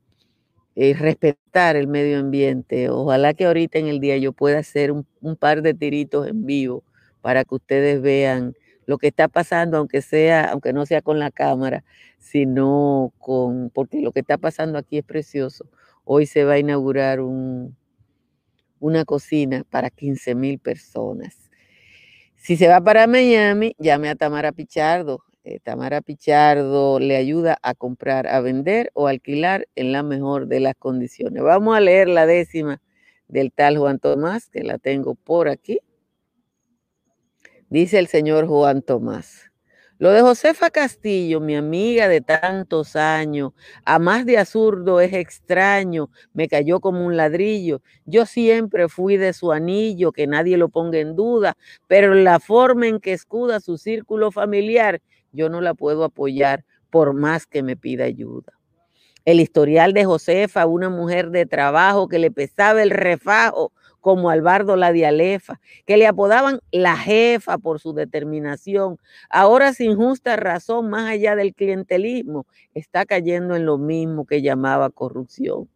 eh, 0.74 0.94
respetar 0.94 1.76
el 1.76 1.86
medio 1.86 2.18
ambiente. 2.18 2.88
Ojalá 2.88 3.34
que 3.34 3.44
ahorita 3.44 3.78
en 3.78 3.88
el 3.88 4.00
día 4.00 4.16
yo 4.16 4.32
pueda 4.32 4.58
hacer 4.58 4.90
un, 4.92 5.36
par 5.36 5.62
de 5.62 5.74
tiritos 5.74 6.26
en 6.26 6.46
vivo 6.46 6.82
para 7.20 7.44
que 7.44 7.54
ustedes 7.54 8.00
vean 8.00 8.54
lo 8.86 8.98
que 8.98 9.08
está 9.08 9.28
pasando, 9.28 9.76
aunque 9.78 10.02
sea, 10.02 10.44
aunque 10.46 10.72
no 10.72 10.86
sea 10.86 11.02
con 11.02 11.18
la 11.18 11.30
cámara, 11.30 11.84
sino 12.18 13.12
con, 13.18 13.70
porque 13.70 14.00
lo 14.00 14.12
que 14.12 14.20
está 14.20 14.38
pasando 14.38 14.78
aquí 14.78 14.98
es 14.98 15.04
precioso. 15.04 15.66
Hoy 16.04 16.26
se 16.26 16.44
va 16.44 16.54
a 16.54 16.58
inaugurar 16.58 17.20
un, 17.20 17.76
una 18.80 19.04
cocina 19.04 19.64
para 19.70 19.90
15 19.90 20.34
mil 20.34 20.58
personas. 20.58 21.50
Si 22.36 22.56
se 22.56 22.66
va 22.66 22.80
para 22.80 23.06
Miami, 23.06 23.76
llame 23.78 24.08
a 24.08 24.16
Tamara 24.16 24.52
Pichardo. 24.52 25.22
Eh, 25.44 25.58
Tamara 25.60 26.00
Pichardo 26.02 27.00
le 27.00 27.16
ayuda 27.16 27.58
a 27.62 27.74
comprar, 27.74 28.28
a 28.28 28.40
vender 28.40 28.92
o 28.94 29.08
alquilar 29.08 29.66
en 29.74 29.90
la 29.90 30.04
mejor 30.04 30.46
de 30.46 30.60
las 30.60 30.76
condiciones. 30.76 31.42
Vamos 31.42 31.76
a 31.76 31.80
leer 31.80 32.08
la 32.08 32.26
décima 32.26 32.80
del 33.26 33.50
tal 33.52 33.76
Juan 33.76 33.98
Tomás, 33.98 34.48
que 34.50 34.62
la 34.62 34.78
tengo 34.78 35.16
por 35.16 35.48
aquí. 35.48 35.80
Dice 37.68 37.98
el 37.98 38.06
señor 38.06 38.46
Juan 38.46 38.82
Tomás. 38.82 39.50
Lo 39.98 40.10
de 40.10 40.20
Josefa 40.20 40.70
Castillo, 40.70 41.40
mi 41.40 41.54
amiga 41.56 42.08
de 42.08 42.20
tantos 42.20 42.96
años, 42.96 43.52
a 43.84 43.98
más 43.98 44.26
de 44.26 44.38
absurdo 44.38 45.00
es 45.00 45.12
extraño, 45.12 46.10
me 46.32 46.48
cayó 46.48 46.80
como 46.80 47.06
un 47.06 47.16
ladrillo. 47.16 47.82
Yo 48.04 48.26
siempre 48.26 48.88
fui 48.88 49.16
de 49.16 49.32
su 49.32 49.52
anillo, 49.52 50.12
que 50.12 50.26
nadie 50.26 50.56
lo 50.56 50.68
ponga 50.68 50.98
en 50.98 51.14
duda, 51.14 51.56
pero 51.86 52.14
la 52.14 52.40
forma 52.40 52.88
en 52.88 53.00
que 53.00 53.12
escuda 53.12 53.60
su 53.60 53.78
círculo 53.78 54.32
familiar 54.32 55.00
yo 55.32 55.48
no 55.48 55.60
la 55.60 55.74
puedo 55.74 56.04
apoyar 56.04 56.64
por 56.90 57.14
más 57.14 57.46
que 57.46 57.62
me 57.62 57.76
pida 57.76 58.04
ayuda. 58.04 58.52
El 59.24 59.40
historial 59.40 59.92
de 59.92 60.04
Josefa, 60.04 60.66
una 60.66 60.90
mujer 60.90 61.30
de 61.30 61.46
trabajo 61.46 62.08
que 62.08 62.18
le 62.18 62.30
pesaba 62.30 62.82
el 62.82 62.90
refajo 62.90 63.72
como 64.00 64.30
Albardo 64.30 64.74
la 64.74 64.90
dialefa, 64.92 65.60
que 65.86 65.96
le 65.96 66.08
apodaban 66.08 66.60
la 66.72 66.96
jefa 66.96 67.56
por 67.56 67.78
su 67.78 67.94
determinación, 67.94 68.98
ahora 69.30 69.72
sin 69.72 69.96
justa 69.96 70.34
razón, 70.34 70.90
más 70.90 71.08
allá 71.08 71.36
del 71.36 71.54
clientelismo, 71.54 72.46
está 72.74 73.06
cayendo 73.06 73.54
en 73.54 73.64
lo 73.64 73.78
mismo 73.78 74.26
que 74.26 74.42
llamaba 74.42 74.90
corrupción. 74.90 75.68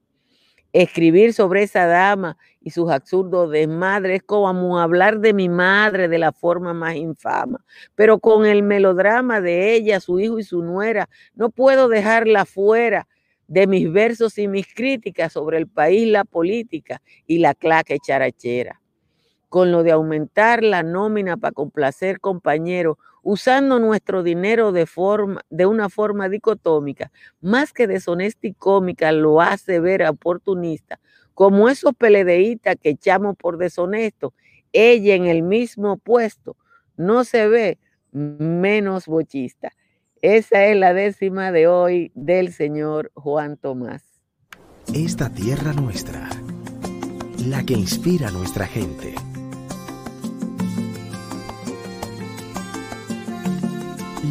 Escribir 0.78 1.32
sobre 1.32 1.62
esa 1.62 1.86
dama 1.86 2.36
y 2.60 2.68
sus 2.68 2.90
absurdos 2.90 3.50
desmadres 3.50 4.16
es 4.16 4.22
como 4.24 4.78
hablar 4.78 5.20
de 5.20 5.32
mi 5.32 5.48
madre 5.48 6.06
de 6.06 6.18
la 6.18 6.32
forma 6.32 6.74
más 6.74 6.96
infama. 6.96 7.64
Pero 7.94 8.18
con 8.18 8.44
el 8.44 8.62
melodrama 8.62 9.40
de 9.40 9.72
ella, 9.72 10.00
su 10.00 10.20
hijo 10.20 10.38
y 10.38 10.44
su 10.44 10.62
nuera, 10.62 11.08
no 11.34 11.48
puedo 11.48 11.88
dejarla 11.88 12.44
fuera 12.44 13.08
de 13.48 13.66
mis 13.66 13.90
versos 13.90 14.36
y 14.36 14.48
mis 14.48 14.66
críticas 14.74 15.32
sobre 15.32 15.56
el 15.56 15.66
país, 15.66 16.08
la 16.08 16.24
política 16.24 17.00
y 17.26 17.38
la 17.38 17.54
claque 17.54 17.96
charachera. 17.98 18.82
Con 19.48 19.72
lo 19.72 19.82
de 19.82 19.92
aumentar 19.92 20.62
la 20.62 20.82
nómina 20.82 21.38
para 21.38 21.52
complacer 21.52 22.20
compañeros, 22.20 22.98
usando 23.26 23.80
nuestro 23.80 24.22
dinero 24.22 24.70
de, 24.70 24.86
forma, 24.86 25.40
de 25.50 25.66
una 25.66 25.88
forma 25.88 26.28
dicotómica, 26.28 27.10
más 27.40 27.72
que 27.72 27.88
deshonesta 27.88 28.46
y 28.46 28.52
cómica, 28.52 29.10
lo 29.10 29.40
hace 29.40 29.80
ver 29.80 30.06
oportunista, 30.06 31.00
como 31.34 31.68
esos 31.68 31.92
peledeítas 31.94 32.76
que 32.80 32.90
echamos 32.90 33.36
por 33.36 33.58
deshonesto, 33.58 34.32
ella 34.72 35.16
en 35.16 35.26
el 35.26 35.42
mismo 35.42 35.96
puesto, 35.96 36.56
no 36.96 37.24
se 37.24 37.48
ve 37.48 37.78
menos 38.12 39.06
bochista. 39.06 39.72
Esa 40.22 40.64
es 40.66 40.76
la 40.76 40.94
décima 40.94 41.50
de 41.50 41.66
hoy 41.66 42.12
del 42.14 42.52
señor 42.52 43.10
Juan 43.14 43.56
Tomás. 43.56 44.04
Esta 44.94 45.30
tierra 45.30 45.72
nuestra, 45.72 46.30
la 47.44 47.66
que 47.66 47.74
inspira 47.74 48.28
a 48.28 48.30
nuestra 48.30 48.66
gente 48.66 49.16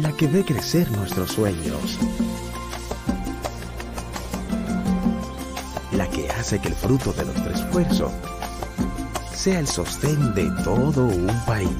la 0.02 0.12
que 0.12 0.26
ve 0.26 0.44
crecer 0.44 0.90
nuestros 0.92 1.32
sueños, 1.32 1.98
la 5.92 6.08
que 6.10 6.28
hace 6.30 6.58
que 6.58 6.68
el 6.68 6.74
fruto 6.74 7.12
de 7.12 7.24
nuestro 7.24 7.52
esfuerzo 7.52 8.12
sea 9.34 9.60
el 9.60 9.66
sostén 9.66 10.34
de 10.34 10.50
todo 10.64 11.06
un 11.06 11.44
país. 11.46 11.70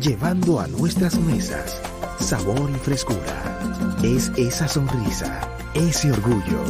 Llevando 0.00 0.60
a 0.60 0.66
nuestras 0.66 1.18
mesas 1.18 1.80
sabor 2.24 2.70
y 2.70 2.78
frescura. 2.78 3.58
Es 4.02 4.32
esa 4.36 4.66
sonrisa, 4.66 5.40
ese 5.74 6.12
orgullo, 6.12 6.62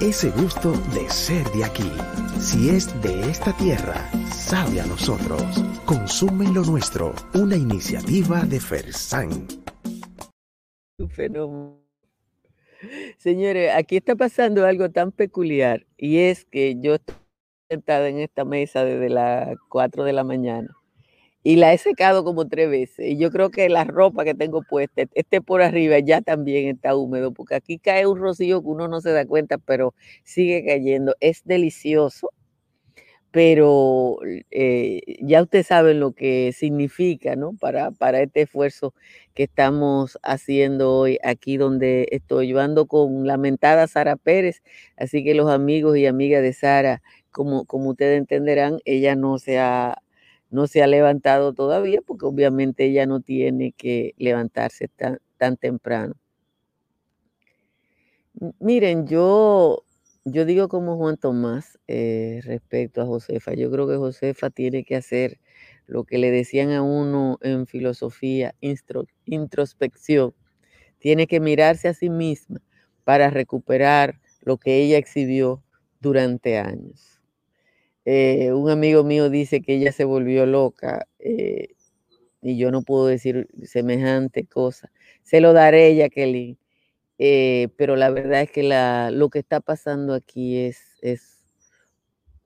ese 0.00 0.30
gusto 0.30 0.72
de 0.94 1.08
ser 1.10 1.44
de 1.52 1.64
aquí. 1.64 1.92
Si 2.40 2.70
es 2.70 2.88
de 3.02 3.28
esta 3.28 3.54
tierra, 3.56 4.10
sabe 4.32 4.80
a 4.80 4.86
nosotros. 4.86 5.42
Consumen 5.84 6.54
lo 6.54 6.62
nuestro, 6.62 7.14
una 7.34 7.56
iniciativa 7.56 8.40
de 8.44 8.58
Fersan. 8.58 9.46
Señores, 13.18 13.72
aquí 13.74 13.98
está 13.98 14.16
pasando 14.16 14.64
algo 14.64 14.90
tan 14.90 15.12
peculiar 15.12 15.86
y 15.98 16.18
es 16.18 16.46
que 16.46 16.76
yo 16.80 16.94
estoy 16.94 17.14
sentada 17.68 18.08
en 18.08 18.20
esta 18.20 18.44
mesa 18.44 18.84
desde 18.84 19.10
las 19.10 19.54
4 19.68 20.04
de 20.04 20.12
la 20.14 20.24
mañana 20.24 20.74
y 21.46 21.54
la 21.54 21.72
he 21.72 21.78
secado 21.78 22.24
como 22.24 22.48
tres 22.48 22.68
veces. 22.68 23.06
Y 23.06 23.18
yo 23.18 23.30
creo 23.30 23.50
que 23.50 23.68
la 23.68 23.84
ropa 23.84 24.24
que 24.24 24.34
tengo 24.34 24.62
puesta, 24.62 25.04
este 25.14 25.40
por 25.40 25.62
arriba 25.62 26.00
ya 26.00 26.20
también 26.20 26.66
está 26.74 26.96
húmedo, 26.96 27.32
porque 27.32 27.54
aquí 27.54 27.78
cae 27.78 28.04
un 28.08 28.18
rocío 28.18 28.62
que 28.62 28.66
uno 28.68 28.88
no 28.88 29.00
se 29.00 29.12
da 29.12 29.24
cuenta, 29.26 29.56
pero 29.58 29.94
sigue 30.24 30.64
cayendo. 30.66 31.14
Es 31.20 31.44
delicioso 31.44 32.30
pero 33.30 34.18
eh, 34.50 35.02
ya 35.20 35.42
ustedes 35.42 35.66
saben 35.66 36.00
lo 36.00 36.12
que 36.12 36.52
significa, 36.52 37.36
¿no? 37.36 37.52
Para, 37.60 37.90
para 37.90 38.22
este 38.22 38.42
esfuerzo 38.42 38.94
que 39.34 39.44
estamos 39.44 40.18
haciendo 40.22 40.92
hoy 40.94 41.18
aquí 41.22 41.58
donde 41.58 42.08
estoy. 42.12 42.46
llevando 42.48 42.86
con 42.86 43.26
lamentada 43.26 43.86
Sara 43.88 44.16
Pérez, 44.16 44.62
así 44.96 45.22
que 45.22 45.34
los 45.34 45.50
amigos 45.50 45.96
y 45.98 46.06
amigas 46.06 46.42
de 46.42 46.52
Sara, 46.54 47.02
como, 47.30 47.66
como 47.66 47.90
ustedes 47.90 48.18
entenderán, 48.18 48.78
ella 48.86 49.14
no 49.16 49.38
se 49.38 49.58
ha 49.58 49.98
no 50.50 50.66
se 50.66 50.82
ha 50.82 50.86
levantado 50.86 51.52
todavía 51.54 52.00
porque 52.02 52.26
obviamente 52.26 52.86
ella 52.86 53.06
no 53.06 53.20
tiene 53.20 53.72
que 53.72 54.14
levantarse 54.18 54.88
tan, 54.88 55.18
tan 55.38 55.56
temprano. 55.56 56.14
Miren, 58.60 59.06
yo 59.06 59.86
yo 60.28 60.44
digo 60.44 60.68
como 60.68 60.96
Juan 60.96 61.16
Tomás 61.16 61.78
eh, 61.86 62.40
respecto 62.44 63.00
a 63.00 63.06
Josefa. 63.06 63.54
Yo 63.54 63.70
creo 63.70 63.86
que 63.86 63.96
Josefa 63.96 64.50
tiene 64.50 64.82
que 64.84 64.96
hacer 64.96 65.38
lo 65.86 66.02
que 66.04 66.18
le 66.18 66.32
decían 66.32 66.72
a 66.72 66.82
uno 66.82 67.38
en 67.42 67.66
filosofía, 67.68 68.54
introspección. 69.24 70.34
Tiene 70.98 71.28
que 71.28 71.38
mirarse 71.40 71.88
a 71.88 71.94
sí 71.94 72.10
misma 72.10 72.60
para 73.04 73.30
recuperar 73.30 74.20
lo 74.42 74.56
que 74.58 74.82
ella 74.82 74.98
exhibió 74.98 75.62
durante 76.00 76.58
años. 76.58 77.15
Eh, 78.08 78.52
un 78.52 78.70
amigo 78.70 79.02
mío 79.02 79.28
dice 79.30 79.60
que 79.62 79.74
ella 79.74 79.90
se 79.90 80.04
volvió 80.04 80.46
loca 80.46 81.08
eh, 81.18 81.74
y 82.40 82.56
yo 82.56 82.70
no 82.70 82.82
puedo 82.82 83.06
decir 83.06 83.48
semejante 83.64 84.46
cosa. 84.46 84.92
Se 85.24 85.40
lo 85.40 85.52
daré, 85.52 85.96
Jacqueline 85.96 86.56
eh, 87.18 87.68
pero 87.76 87.96
la 87.96 88.10
verdad 88.10 88.42
es 88.42 88.50
que 88.52 88.62
lo 89.12 89.30
que 89.30 89.40
está 89.40 89.60
pasando 89.60 90.14
aquí 90.14 90.58
es, 90.58 90.78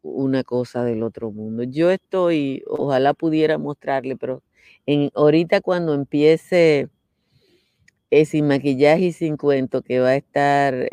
una 0.03 0.45
cosa 0.45 0.83
del 0.85 1.03
otro 1.03 1.31
mundo. 1.31 1.63
Yo 1.65 1.91
estoy, 1.91 2.63
ojalá 2.67 3.13
pudiera 3.15 3.59
mostrarle, 3.59 4.17
pero 4.17 4.43
en, 4.87 5.11
ahorita 5.15 5.61
cuando 5.61 5.95
empiece 5.95 6.89
eh, 8.11 8.25
sin 8.25 8.49
maquillaje 8.49 9.07
y 9.07 9.13
sin 9.13 9.37
cuento, 9.37 9.83
que 9.83 10.01
va 10.01 10.11
a 10.11 10.17
estar 10.17 10.89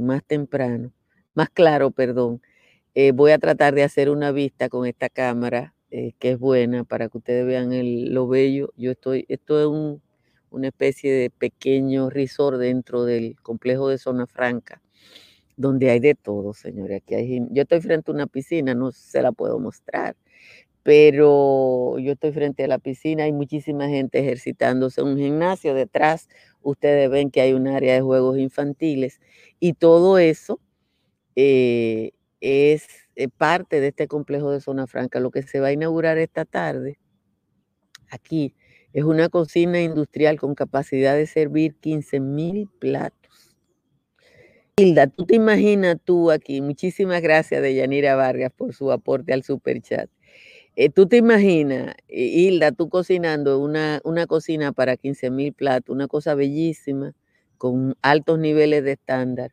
más 0.00 0.24
temprano, 0.24 0.92
más 1.34 1.50
claro, 1.50 1.90
perdón, 1.90 2.40
eh, 3.00 3.12
voy 3.12 3.30
a 3.30 3.38
tratar 3.38 3.74
de 3.76 3.84
hacer 3.84 4.10
una 4.10 4.32
vista 4.32 4.68
con 4.68 4.84
esta 4.84 5.08
cámara, 5.08 5.74
que 5.90 6.32
es 6.32 6.38
buena 6.38 6.82
para 6.84 7.08
que 7.08 7.18
ustedes 7.18 7.46
vean 7.46 7.72
el, 7.72 8.12
lo 8.12 8.26
bello. 8.26 8.72
Yo 8.76 8.90
estoy, 8.90 9.24
esto 9.28 9.60
es 9.60 9.66
un, 9.68 10.02
una 10.50 10.66
especie 10.68 11.12
de 11.12 11.30
pequeño 11.30 12.10
resort 12.10 12.58
dentro 12.58 13.04
del 13.04 13.36
complejo 13.40 13.88
de 13.88 13.98
Zona 13.98 14.26
Franca 14.26 14.82
donde 15.56 15.90
hay 15.90 16.00
de 16.00 16.16
todo, 16.16 16.54
señores. 16.54 17.02
Aquí 17.02 17.14
hay, 17.14 17.40
yo 17.50 17.62
estoy 17.62 17.80
frente 17.80 18.10
a 18.10 18.14
una 18.14 18.26
piscina, 18.26 18.74
no 18.74 18.92
se 18.92 19.22
la 19.22 19.32
puedo 19.32 19.60
mostrar, 19.60 20.16
pero 20.82 21.98
yo 22.00 22.12
estoy 22.12 22.32
frente 22.32 22.64
a 22.64 22.68
la 22.68 22.78
piscina, 22.78 23.24
hay 23.24 23.32
muchísima 23.32 23.88
gente 23.88 24.20
ejercitándose 24.20 25.02
en 25.02 25.08
un 25.08 25.18
gimnasio. 25.18 25.74
Detrás 25.74 26.28
ustedes 26.62 27.10
ven 27.10 27.30
que 27.30 27.42
hay 27.42 27.52
un 27.52 27.68
área 27.68 27.94
de 27.94 28.00
juegos 28.00 28.38
infantiles 28.38 29.20
y 29.60 29.74
todo 29.74 30.18
eso 30.18 30.60
eh, 31.36 32.12
es 32.40 32.86
eh, 33.16 33.28
parte 33.28 33.80
de 33.80 33.88
este 33.88 34.08
complejo 34.08 34.50
de 34.50 34.60
Zona 34.60 34.86
Franca. 34.86 35.20
Lo 35.20 35.30
que 35.30 35.42
se 35.42 35.60
va 35.60 35.68
a 35.68 35.72
inaugurar 35.72 36.18
esta 36.18 36.44
tarde 36.44 36.98
aquí 38.10 38.54
es 38.92 39.04
una 39.04 39.28
cocina 39.28 39.80
industrial 39.80 40.38
con 40.38 40.54
capacidad 40.54 41.14
de 41.14 41.26
servir 41.26 41.74
15 41.76 42.20
mil 42.20 42.68
platos 42.78 43.18
Hilda, 44.78 45.08
tú 45.08 45.26
te 45.26 45.34
imaginas 45.34 45.96
tú 46.04 46.30
aquí, 46.30 46.60
muchísimas 46.60 47.20
gracias 47.20 47.60
de 47.62 47.74
Yanira 47.74 48.14
Vargas 48.14 48.52
por 48.56 48.72
su 48.72 48.92
aporte 48.92 49.32
al 49.32 49.42
super 49.42 49.82
chat. 49.82 50.08
Eh, 50.76 50.88
tú 50.88 51.08
te 51.08 51.16
imaginas, 51.16 51.96
eh, 52.06 52.22
Hilda, 52.22 52.70
tú 52.70 52.88
cocinando 52.88 53.58
una, 53.58 54.00
una 54.04 54.28
cocina 54.28 54.70
para 54.70 54.96
15 54.96 55.30
mil 55.30 55.52
platos, 55.52 55.92
una 55.92 56.06
cosa 56.06 56.36
bellísima, 56.36 57.12
con 57.56 57.96
altos 58.02 58.38
niveles 58.38 58.84
de 58.84 58.92
estándar. 58.92 59.52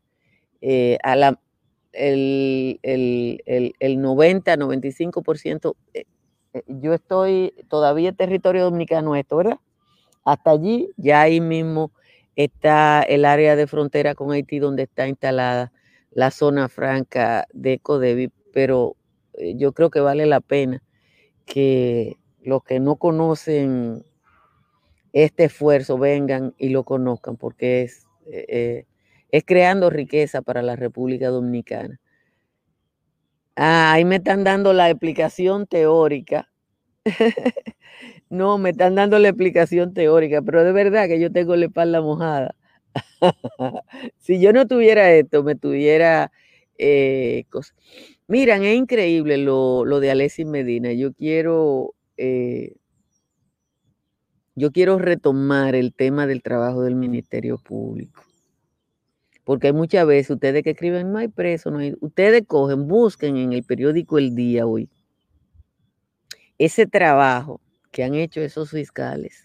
Eh, 0.61 0.99
a 1.01 1.15
la, 1.15 1.41
el, 1.95 2.79
el, 2.83 3.41
el, 3.45 3.73
el 3.79 4.01
90, 4.01 4.55
95%, 4.57 5.75
yo 6.67 6.93
estoy 6.93 7.53
todavía 7.69 8.09
en 8.09 8.15
territorio 8.15 8.63
dominicano 8.63 9.15
esto, 9.15 9.37
¿verdad? 9.37 9.59
Hasta 10.23 10.51
allí, 10.51 10.89
ya 10.97 11.21
ahí 11.21 11.41
mismo 11.41 11.91
está 12.35 13.01
el 13.03 13.25
área 13.25 13.55
de 13.55 13.67
frontera 13.67 14.15
con 14.15 14.31
Haití 14.31 14.59
donde 14.59 14.83
está 14.83 15.07
instalada 15.07 15.71
la 16.11 16.31
zona 16.31 16.69
franca 16.69 17.47
de 17.53 17.79
Codevi, 17.79 18.31
pero 18.53 18.95
eh, 19.33 19.55
yo 19.57 19.73
creo 19.73 19.89
que 19.89 19.99
vale 19.99 20.25
la 20.25 20.39
pena 20.39 20.81
que 21.45 22.17
los 22.41 22.63
que 22.63 22.79
no 22.79 22.95
conocen 22.95 24.03
este 25.13 25.45
esfuerzo 25.45 25.97
vengan 25.97 26.53
y 26.57 26.69
lo 26.69 26.83
conozcan, 26.83 27.37
porque 27.37 27.83
es, 27.83 28.05
eh, 28.27 28.45
eh, 28.47 28.85
es 29.31 29.43
creando 29.45 29.89
riqueza 29.89 30.41
para 30.41 30.61
la 30.61 30.75
República 30.75 31.29
Dominicana. 31.29 31.99
Ah, 33.55 33.93
ahí 33.93 34.05
me 34.05 34.17
están 34.17 34.43
dando 34.43 34.73
la 34.73 34.89
explicación 34.89 35.65
teórica 35.67 36.49
No, 38.29 38.57
me 38.57 38.71
están 38.71 38.95
dando 38.95 39.19
la 39.19 39.29
explicación 39.29 39.93
teórica, 39.93 40.41
pero 40.41 40.63
de 40.63 40.71
verdad 40.71 41.07
que 41.07 41.19
yo 41.19 41.31
tengo 41.31 41.55
la 41.55 41.67
espalda 41.67 42.01
mojada. 42.01 42.55
si 44.19 44.41
yo 44.41 44.53
no 44.53 44.67
tuviera 44.67 45.11
esto, 45.13 45.43
me 45.43 45.55
tuviera 45.55 46.31
eh, 46.77 47.45
cosas. 47.49 47.75
Miran, 48.27 48.63
es 48.63 48.77
increíble 48.77 49.37
lo, 49.37 49.85
lo 49.85 49.99
de 49.99 50.11
Alexis 50.11 50.47
Medina. 50.47 50.91
Yo 50.93 51.13
quiero, 51.13 51.93
eh, 52.17 52.75
yo 54.55 54.71
quiero 54.71 54.97
retomar 54.97 55.75
el 55.75 55.93
tema 55.93 56.27
del 56.27 56.41
trabajo 56.41 56.81
del 56.81 56.95
Ministerio 56.95 57.57
Público. 57.57 58.24
Porque 59.45 59.67
hay 59.67 59.73
muchas 59.73 60.05
veces 60.05 60.31
ustedes 60.31 60.63
que 60.63 60.71
escriben, 60.71 61.13
no 61.13 61.19
hay 61.19 61.29
preso, 61.29 61.71
no 61.71 61.77
hay. 61.79 61.95
Ustedes 62.01 62.43
cogen, 62.45 62.87
busquen 62.87 63.37
en 63.37 63.53
el 63.53 63.63
periódico 63.63 64.17
El 64.17 64.35
Día 64.35 64.67
hoy 64.67 64.89
ese 66.57 66.85
trabajo 66.87 67.61
que 67.91 68.03
han 68.03 68.15
hecho 68.15 68.41
esos 68.41 68.71
fiscales. 68.71 69.43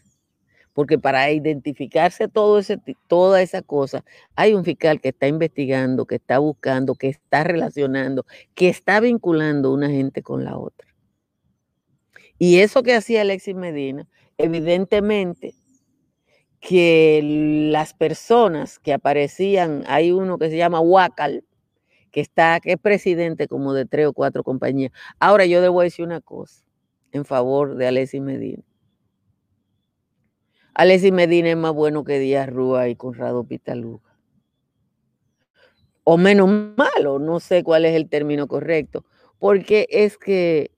Porque 0.73 0.99
para 0.99 1.31
identificarse 1.31 2.29
todo 2.29 2.59
ese, 2.59 2.79
toda 3.09 3.43
esa 3.43 3.61
cosa, 3.61 4.05
hay 4.37 4.55
un 4.55 4.65
fiscal 4.65 5.01
que 5.01 5.09
está 5.09 5.27
investigando, 5.27 6.07
que 6.07 6.15
está 6.17 6.39
buscando, 6.39 6.95
que 6.95 7.09
está 7.09 7.45
relacionando, 7.45 8.25
que 8.55 8.69
está 8.69 9.01
vinculando 9.01 9.73
una 9.73 9.91
gente 9.91 10.23
con 10.23 10.45
la 10.45 10.57
otra. 10.57 10.89
Y 12.39 12.61
eso 12.61 12.83
que 12.83 12.95
hacía 12.95 13.23
Alexis 13.23 13.55
Medina, 13.55 14.07
evidentemente 14.39 15.55
que 16.61 17.21
las 17.73 17.95
personas 17.95 18.79
que 18.79 18.93
aparecían, 18.93 19.85
hay 19.87 20.13
uno 20.13 20.39
que 20.39 20.51
se 20.51 20.59
llama 20.59 20.81
Huacal, 20.81 21.45
que 22.11 22.21
está, 22.21 22.61
que 22.61 22.73
es 22.73 22.79
presidente 22.79 23.49
como 23.49 23.73
de 23.73 23.87
tres 23.87 24.07
o 24.07 24.13
cuatro 24.13 24.45
compañías. 24.45 24.93
Ahora 25.19 25.47
yo 25.47 25.63
debo 25.63 25.81
decir 25.81 26.05
una 26.05 26.21
cosa 26.21 26.63
en 27.13 27.25
favor 27.25 27.77
de 27.77 27.87
Alessi 27.87 28.21
Medina. 28.21 28.63
Alessi 30.75 31.13
Medina 31.13 31.51
es 31.51 31.57
más 31.57 31.73
bueno 31.73 32.05
que 32.05 32.19
Díaz 32.19 32.49
Rúa 32.49 32.89
y 32.89 32.97
Conrado 32.97 33.45
Pitaluga. 33.45 34.17
O 36.05 36.17
menos 36.17 36.49
malo, 36.77 37.19
no 37.19 37.41
sé 37.41 37.63
cuál 37.63 37.85
es 37.85 37.95
el 37.95 38.09
término 38.09 38.49
correcto, 38.49 39.05
porque 39.39 39.87
es 39.91 40.19
que 40.19 40.71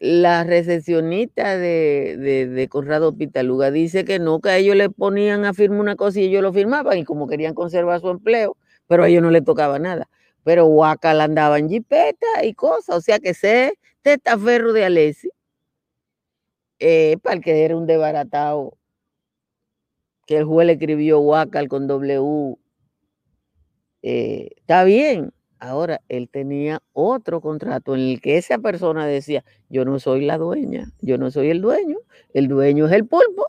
la 0.00 0.44
recepcionista 0.44 1.56
de, 1.56 2.48
de, 2.48 2.68
Conrado 2.68 3.16
Pitaluga 3.16 3.70
dice 3.70 4.04
que 4.04 4.18
no, 4.18 4.40
que 4.40 4.50
a 4.50 4.56
ellos 4.58 4.76
le 4.76 4.90
ponían 4.90 5.44
a 5.44 5.54
firmar 5.54 5.80
una 5.80 5.96
cosa 5.96 6.20
y 6.20 6.24
ellos 6.24 6.42
lo 6.42 6.52
firmaban 6.52 6.98
y 6.98 7.04
como 7.04 7.26
querían 7.26 7.54
conservar 7.54 8.00
su 8.00 8.08
empleo, 8.08 8.56
pero 8.86 9.04
a 9.04 9.08
ellos 9.08 9.22
no 9.22 9.30
le 9.30 9.42
tocaba 9.42 9.78
nada. 9.78 10.08
Pero 10.44 10.66
Huacal 10.66 11.20
andaba 11.20 11.58
en 11.58 11.68
jipeta 11.68 12.44
y 12.44 12.54
cosas, 12.54 12.96
o 12.96 13.00
sea 13.00 13.18
que 13.18 13.34
sé 13.34 13.74
testaferro 14.02 14.72
de 14.72 14.84
Alessi 14.84 15.30
eh, 16.78 17.16
para 17.22 17.36
el 17.36 17.42
que 17.42 17.64
era 17.64 17.76
un 17.76 17.86
desbaratado, 17.86 18.78
que 20.26 20.38
el 20.38 20.44
juez 20.44 20.66
le 20.66 20.74
escribió 20.74 21.20
Huacal 21.20 21.68
con 21.68 21.88
W, 21.88 22.56
eh, 24.02 24.50
está 24.56 24.84
bien. 24.84 25.32
Ahora, 25.60 26.00
él 26.08 26.28
tenía 26.30 26.80
otro 26.92 27.40
contrato 27.40 27.94
en 27.94 28.00
el 28.02 28.20
que 28.20 28.38
esa 28.38 28.58
persona 28.58 29.06
decía, 29.06 29.44
yo 29.68 29.84
no 29.84 29.98
soy 29.98 30.24
la 30.24 30.38
dueña, 30.38 30.92
yo 31.00 31.18
no 31.18 31.30
soy 31.30 31.50
el 31.50 31.60
dueño, 31.60 31.98
el 32.32 32.48
dueño 32.48 32.86
es 32.86 32.92
el 32.92 33.06
pulpo. 33.06 33.46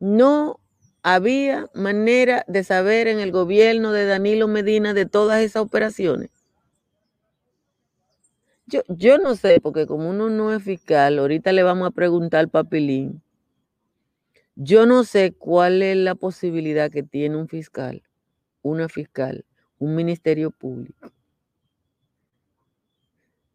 No 0.00 0.58
había 1.02 1.68
manera 1.74 2.44
de 2.48 2.64
saber 2.64 3.08
en 3.08 3.20
el 3.20 3.30
gobierno 3.32 3.92
de 3.92 4.06
Danilo 4.06 4.48
Medina 4.48 4.94
de 4.94 5.06
todas 5.06 5.42
esas 5.42 5.62
operaciones. 5.62 6.30
Yo, 8.88 9.18
no 9.18 9.34
sé, 9.34 9.60
porque 9.60 9.86
como 9.86 10.08
uno 10.08 10.30
no 10.30 10.52
es 10.54 10.62
fiscal, 10.62 11.18
ahorita 11.18 11.52
le 11.52 11.62
vamos 11.62 11.88
a 11.88 11.90
preguntar 11.90 12.40
al 12.40 12.48
papilín. 12.48 13.22
Yo 14.54 14.84
no 14.86 15.04
sé 15.04 15.32
cuál 15.32 15.82
es 15.82 15.96
la 15.96 16.14
posibilidad 16.14 16.90
que 16.90 17.02
tiene 17.02 17.36
un 17.36 17.48
fiscal, 17.48 18.02
una 18.62 18.88
fiscal, 18.88 19.46
un 19.78 19.94
ministerio 19.94 20.50
público, 20.50 21.10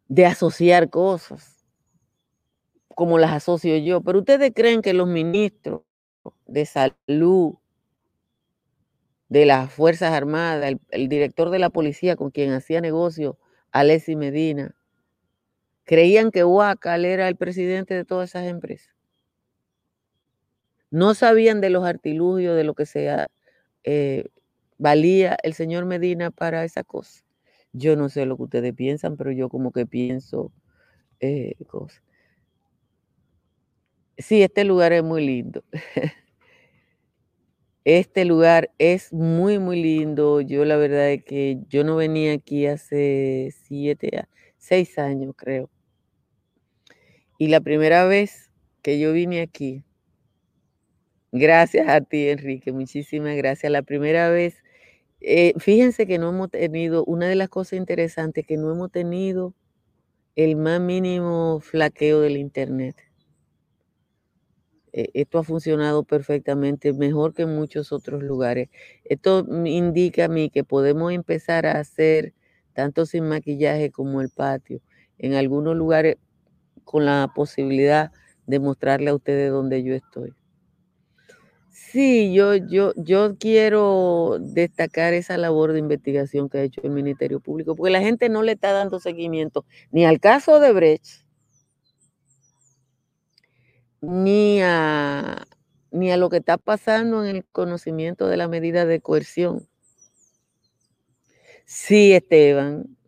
de 0.08 0.26
asociar 0.26 0.90
cosas 0.90 1.64
como 2.98 3.18
las 3.18 3.30
asocio 3.32 3.76
yo. 3.76 4.00
Pero 4.00 4.18
ustedes 4.18 4.50
creen 4.52 4.82
que 4.82 4.92
los 4.92 5.06
ministros 5.06 5.82
de 6.46 6.66
salud, 6.66 7.54
de 9.28 9.46
las 9.46 9.72
Fuerzas 9.72 10.12
Armadas, 10.12 10.64
el, 10.64 10.80
el 10.90 11.08
director 11.08 11.50
de 11.50 11.60
la 11.60 11.70
policía 11.70 12.16
con 12.16 12.30
quien 12.32 12.52
hacía 12.52 12.80
negocio, 12.80 13.38
Alessi 13.70 14.16
Medina, 14.16 14.74
creían 15.84 16.32
que 16.32 16.44
Huacal 16.44 17.04
era 17.04 17.28
el 17.28 17.36
presidente 17.36 17.94
de 17.94 18.04
todas 18.04 18.30
esas 18.30 18.46
empresas. 18.46 18.97
No 20.90 21.14
sabían 21.14 21.60
de 21.60 21.70
los 21.70 21.84
artilugios, 21.84 22.56
de 22.56 22.64
lo 22.64 22.74
que 22.74 22.86
sea, 22.86 23.28
eh, 23.84 24.26
valía 24.78 25.36
el 25.42 25.54
señor 25.54 25.84
Medina 25.86 26.30
para 26.30 26.64
esa 26.64 26.84
cosa. 26.84 27.24
Yo 27.72 27.96
no 27.96 28.08
sé 28.08 28.26
lo 28.26 28.36
que 28.36 28.44
ustedes 28.44 28.74
piensan, 28.74 29.16
pero 29.16 29.32
yo 29.32 29.48
como 29.50 29.72
que 29.72 29.86
pienso 29.86 30.52
eh, 31.20 31.54
cosas. 31.68 32.02
Sí, 34.18 34.42
este 34.42 34.64
lugar 34.64 34.92
es 34.92 35.02
muy 35.04 35.24
lindo. 35.24 35.62
Este 37.84 38.24
lugar 38.26 38.70
es 38.78 39.12
muy, 39.12 39.58
muy 39.58 39.80
lindo. 39.82 40.40
Yo 40.42 40.64
la 40.66 40.76
verdad 40.76 41.10
es 41.10 41.24
que 41.24 41.58
yo 41.68 41.84
no 41.84 41.96
venía 41.96 42.34
aquí 42.34 42.66
hace 42.66 43.54
siete, 43.64 44.24
seis 44.58 44.98
años, 44.98 45.34
creo. 45.36 45.70
Y 47.38 47.46
la 47.48 47.60
primera 47.60 48.04
vez 48.04 48.50
que 48.82 48.98
yo 48.98 49.12
vine 49.12 49.40
aquí, 49.42 49.84
Gracias 51.32 51.86
a 51.88 52.00
ti, 52.00 52.28
Enrique. 52.30 52.72
Muchísimas 52.72 53.36
gracias. 53.36 53.70
La 53.70 53.82
primera 53.82 54.30
vez, 54.30 54.62
eh, 55.20 55.54
fíjense 55.58 56.06
que 56.06 56.18
no 56.18 56.30
hemos 56.30 56.50
tenido, 56.50 57.04
una 57.06 57.28
de 57.28 57.34
las 57.36 57.48
cosas 57.50 57.74
interesantes 57.74 58.46
que 58.46 58.56
no 58.56 58.72
hemos 58.72 58.90
tenido 58.92 59.54
el 60.36 60.56
más 60.56 60.80
mínimo 60.80 61.60
flaqueo 61.60 62.20
del 62.20 62.36
Internet. 62.38 62.96
Eh, 64.92 65.10
esto 65.14 65.38
ha 65.38 65.44
funcionado 65.44 66.02
perfectamente, 66.04 66.92
mejor 66.92 67.34
que 67.34 67.42
en 67.42 67.54
muchos 67.54 67.92
otros 67.92 68.22
lugares. 68.22 68.68
Esto 69.04 69.46
indica 69.66 70.24
a 70.26 70.28
mí 70.28 70.50
que 70.50 70.64
podemos 70.64 71.12
empezar 71.12 71.66
a 71.66 71.78
hacer 71.78 72.32
tanto 72.72 73.06
sin 73.06 73.24
maquillaje 73.28 73.90
como 73.90 74.20
el 74.20 74.30
patio, 74.30 74.80
en 75.18 75.34
algunos 75.34 75.76
lugares 75.76 76.16
con 76.84 77.04
la 77.06 77.32
posibilidad 77.34 78.12
de 78.46 78.60
mostrarle 78.60 79.10
a 79.10 79.14
ustedes 79.16 79.50
dónde 79.52 79.82
yo 79.84 79.94
estoy. 79.94 80.37
Sí, 81.80 82.34
yo, 82.34 82.54
yo, 82.54 82.92
yo 82.96 83.38
quiero 83.38 84.36
destacar 84.40 85.14
esa 85.14 85.38
labor 85.38 85.72
de 85.72 85.78
investigación 85.78 86.50
que 86.50 86.58
ha 86.58 86.62
hecho 86.62 86.82
el 86.84 86.90
Ministerio 86.90 87.40
Público, 87.40 87.74
porque 87.74 87.90
la 87.90 88.02
gente 88.02 88.28
no 88.28 88.42
le 88.42 88.52
está 88.52 88.72
dando 88.72 89.00
seguimiento 89.00 89.64
ni 89.90 90.04
al 90.04 90.20
caso 90.20 90.60
de 90.60 90.72
Brecht, 90.72 91.24
ni 94.02 94.60
a, 94.60 95.46
ni 95.90 96.12
a 96.12 96.18
lo 96.18 96.28
que 96.28 96.38
está 96.38 96.58
pasando 96.58 97.24
en 97.24 97.36
el 97.36 97.44
conocimiento 97.46 98.26
de 98.26 98.36
la 98.36 98.48
medida 98.48 98.84
de 98.84 99.00
coerción. 99.00 99.66
Sí, 101.64 102.12
Esteban, 102.12 102.98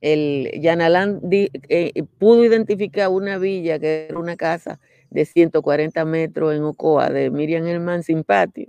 el 0.00 0.50
Yanalán 0.60 1.20
eh, 1.30 2.02
pudo 2.18 2.44
identificar 2.44 3.10
una 3.10 3.38
villa 3.38 3.78
que 3.78 4.06
era 4.08 4.18
una 4.18 4.36
casa 4.36 4.80
de 5.10 5.24
140 5.24 6.04
metros 6.04 6.54
en 6.54 6.62
Ocoa 6.64 7.10
de 7.10 7.30
Miriam 7.30 7.66
Herman 7.66 8.02
sin 8.02 8.24
patio 8.24 8.68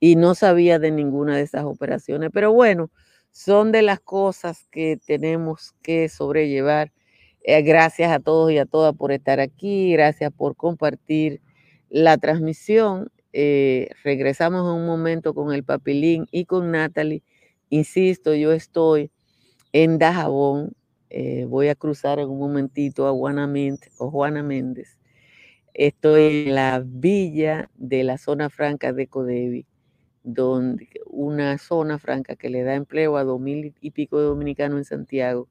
y 0.00 0.16
no 0.16 0.34
sabía 0.34 0.78
de 0.78 0.90
ninguna 0.90 1.36
de 1.36 1.42
esas 1.42 1.64
operaciones. 1.64 2.30
Pero 2.32 2.52
bueno, 2.52 2.90
son 3.32 3.72
de 3.72 3.82
las 3.82 4.00
cosas 4.00 4.66
que 4.70 4.98
tenemos 5.06 5.74
que 5.82 6.08
sobrellevar 6.08 6.92
eh, 7.42 7.62
gracias 7.62 8.10
a 8.10 8.18
todos 8.18 8.50
y 8.50 8.58
a 8.58 8.66
todas 8.66 8.94
por 8.96 9.12
estar 9.12 9.40
aquí, 9.40 9.92
gracias 9.92 10.32
por 10.32 10.56
compartir 10.56 11.40
la 11.90 12.18
transmisión. 12.18 13.10
Eh, 13.32 13.88
regresamos 14.02 14.62
en 14.62 14.80
un 14.80 14.86
momento 14.86 15.34
con 15.34 15.52
el 15.52 15.62
papilín 15.62 16.26
y 16.32 16.46
con 16.46 16.72
Natalie. 16.72 17.22
Insisto, 17.70 18.34
yo 18.34 18.52
estoy 18.52 19.10
en 19.72 19.98
Dajabón. 19.98 20.72
Eh, 21.10 21.44
voy 21.48 21.68
a 21.68 21.74
cruzar 21.76 22.18
en 22.18 22.28
un 22.30 22.38
momentito 22.38 23.06
a 23.06 23.12
Juana, 23.12 23.48
o 23.98 24.10
Juana 24.10 24.42
Méndez. 24.42 24.95
Estoy 25.78 26.46
en 26.46 26.54
la 26.54 26.82
villa 26.82 27.68
de 27.74 28.02
la 28.02 28.16
zona 28.16 28.48
franca 28.48 28.94
de 28.94 29.08
Codevi, 29.08 29.66
donde 30.22 30.88
una 31.04 31.58
zona 31.58 31.98
franca 31.98 32.34
que 32.34 32.48
le 32.48 32.62
da 32.62 32.74
empleo 32.74 33.18
a 33.18 33.24
dos 33.24 33.38
mil 33.38 33.74
y 33.82 33.90
pico 33.90 34.18
de 34.18 34.24
dominicanos 34.24 34.78
en 34.78 34.84
Santiago 34.86 35.48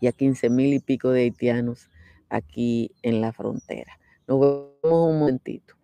y 0.00 0.06
a 0.06 0.12
15 0.12 0.48
mil 0.48 0.72
y 0.72 0.80
pico 0.80 1.10
de 1.10 1.20
haitianos 1.20 1.90
aquí 2.30 2.92
en 3.02 3.20
la 3.20 3.34
frontera. 3.34 3.92
Nos 4.26 4.40
vemos 4.40 4.70
un 4.82 5.18
momentito. 5.18 5.74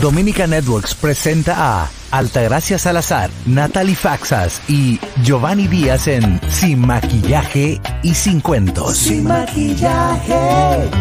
Dominica 0.00 0.48
Networks 0.48 0.96
presenta 0.96 1.54
a 1.56 1.90
Altagracia 2.10 2.76
Salazar, 2.76 3.30
Natalie 3.46 3.94
Faxas 3.94 4.60
y 4.68 4.98
Giovanni 5.22 5.68
Díaz 5.68 6.08
en 6.08 6.40
Sin 6.50 6.80
Maquillaje 6.80 7.80
y 8.02 8.14
Sin 8.14 8.40
Cuentos. 8.40 8.96
Sin 8.96 9.24
Maquillaje. 9.24 10.90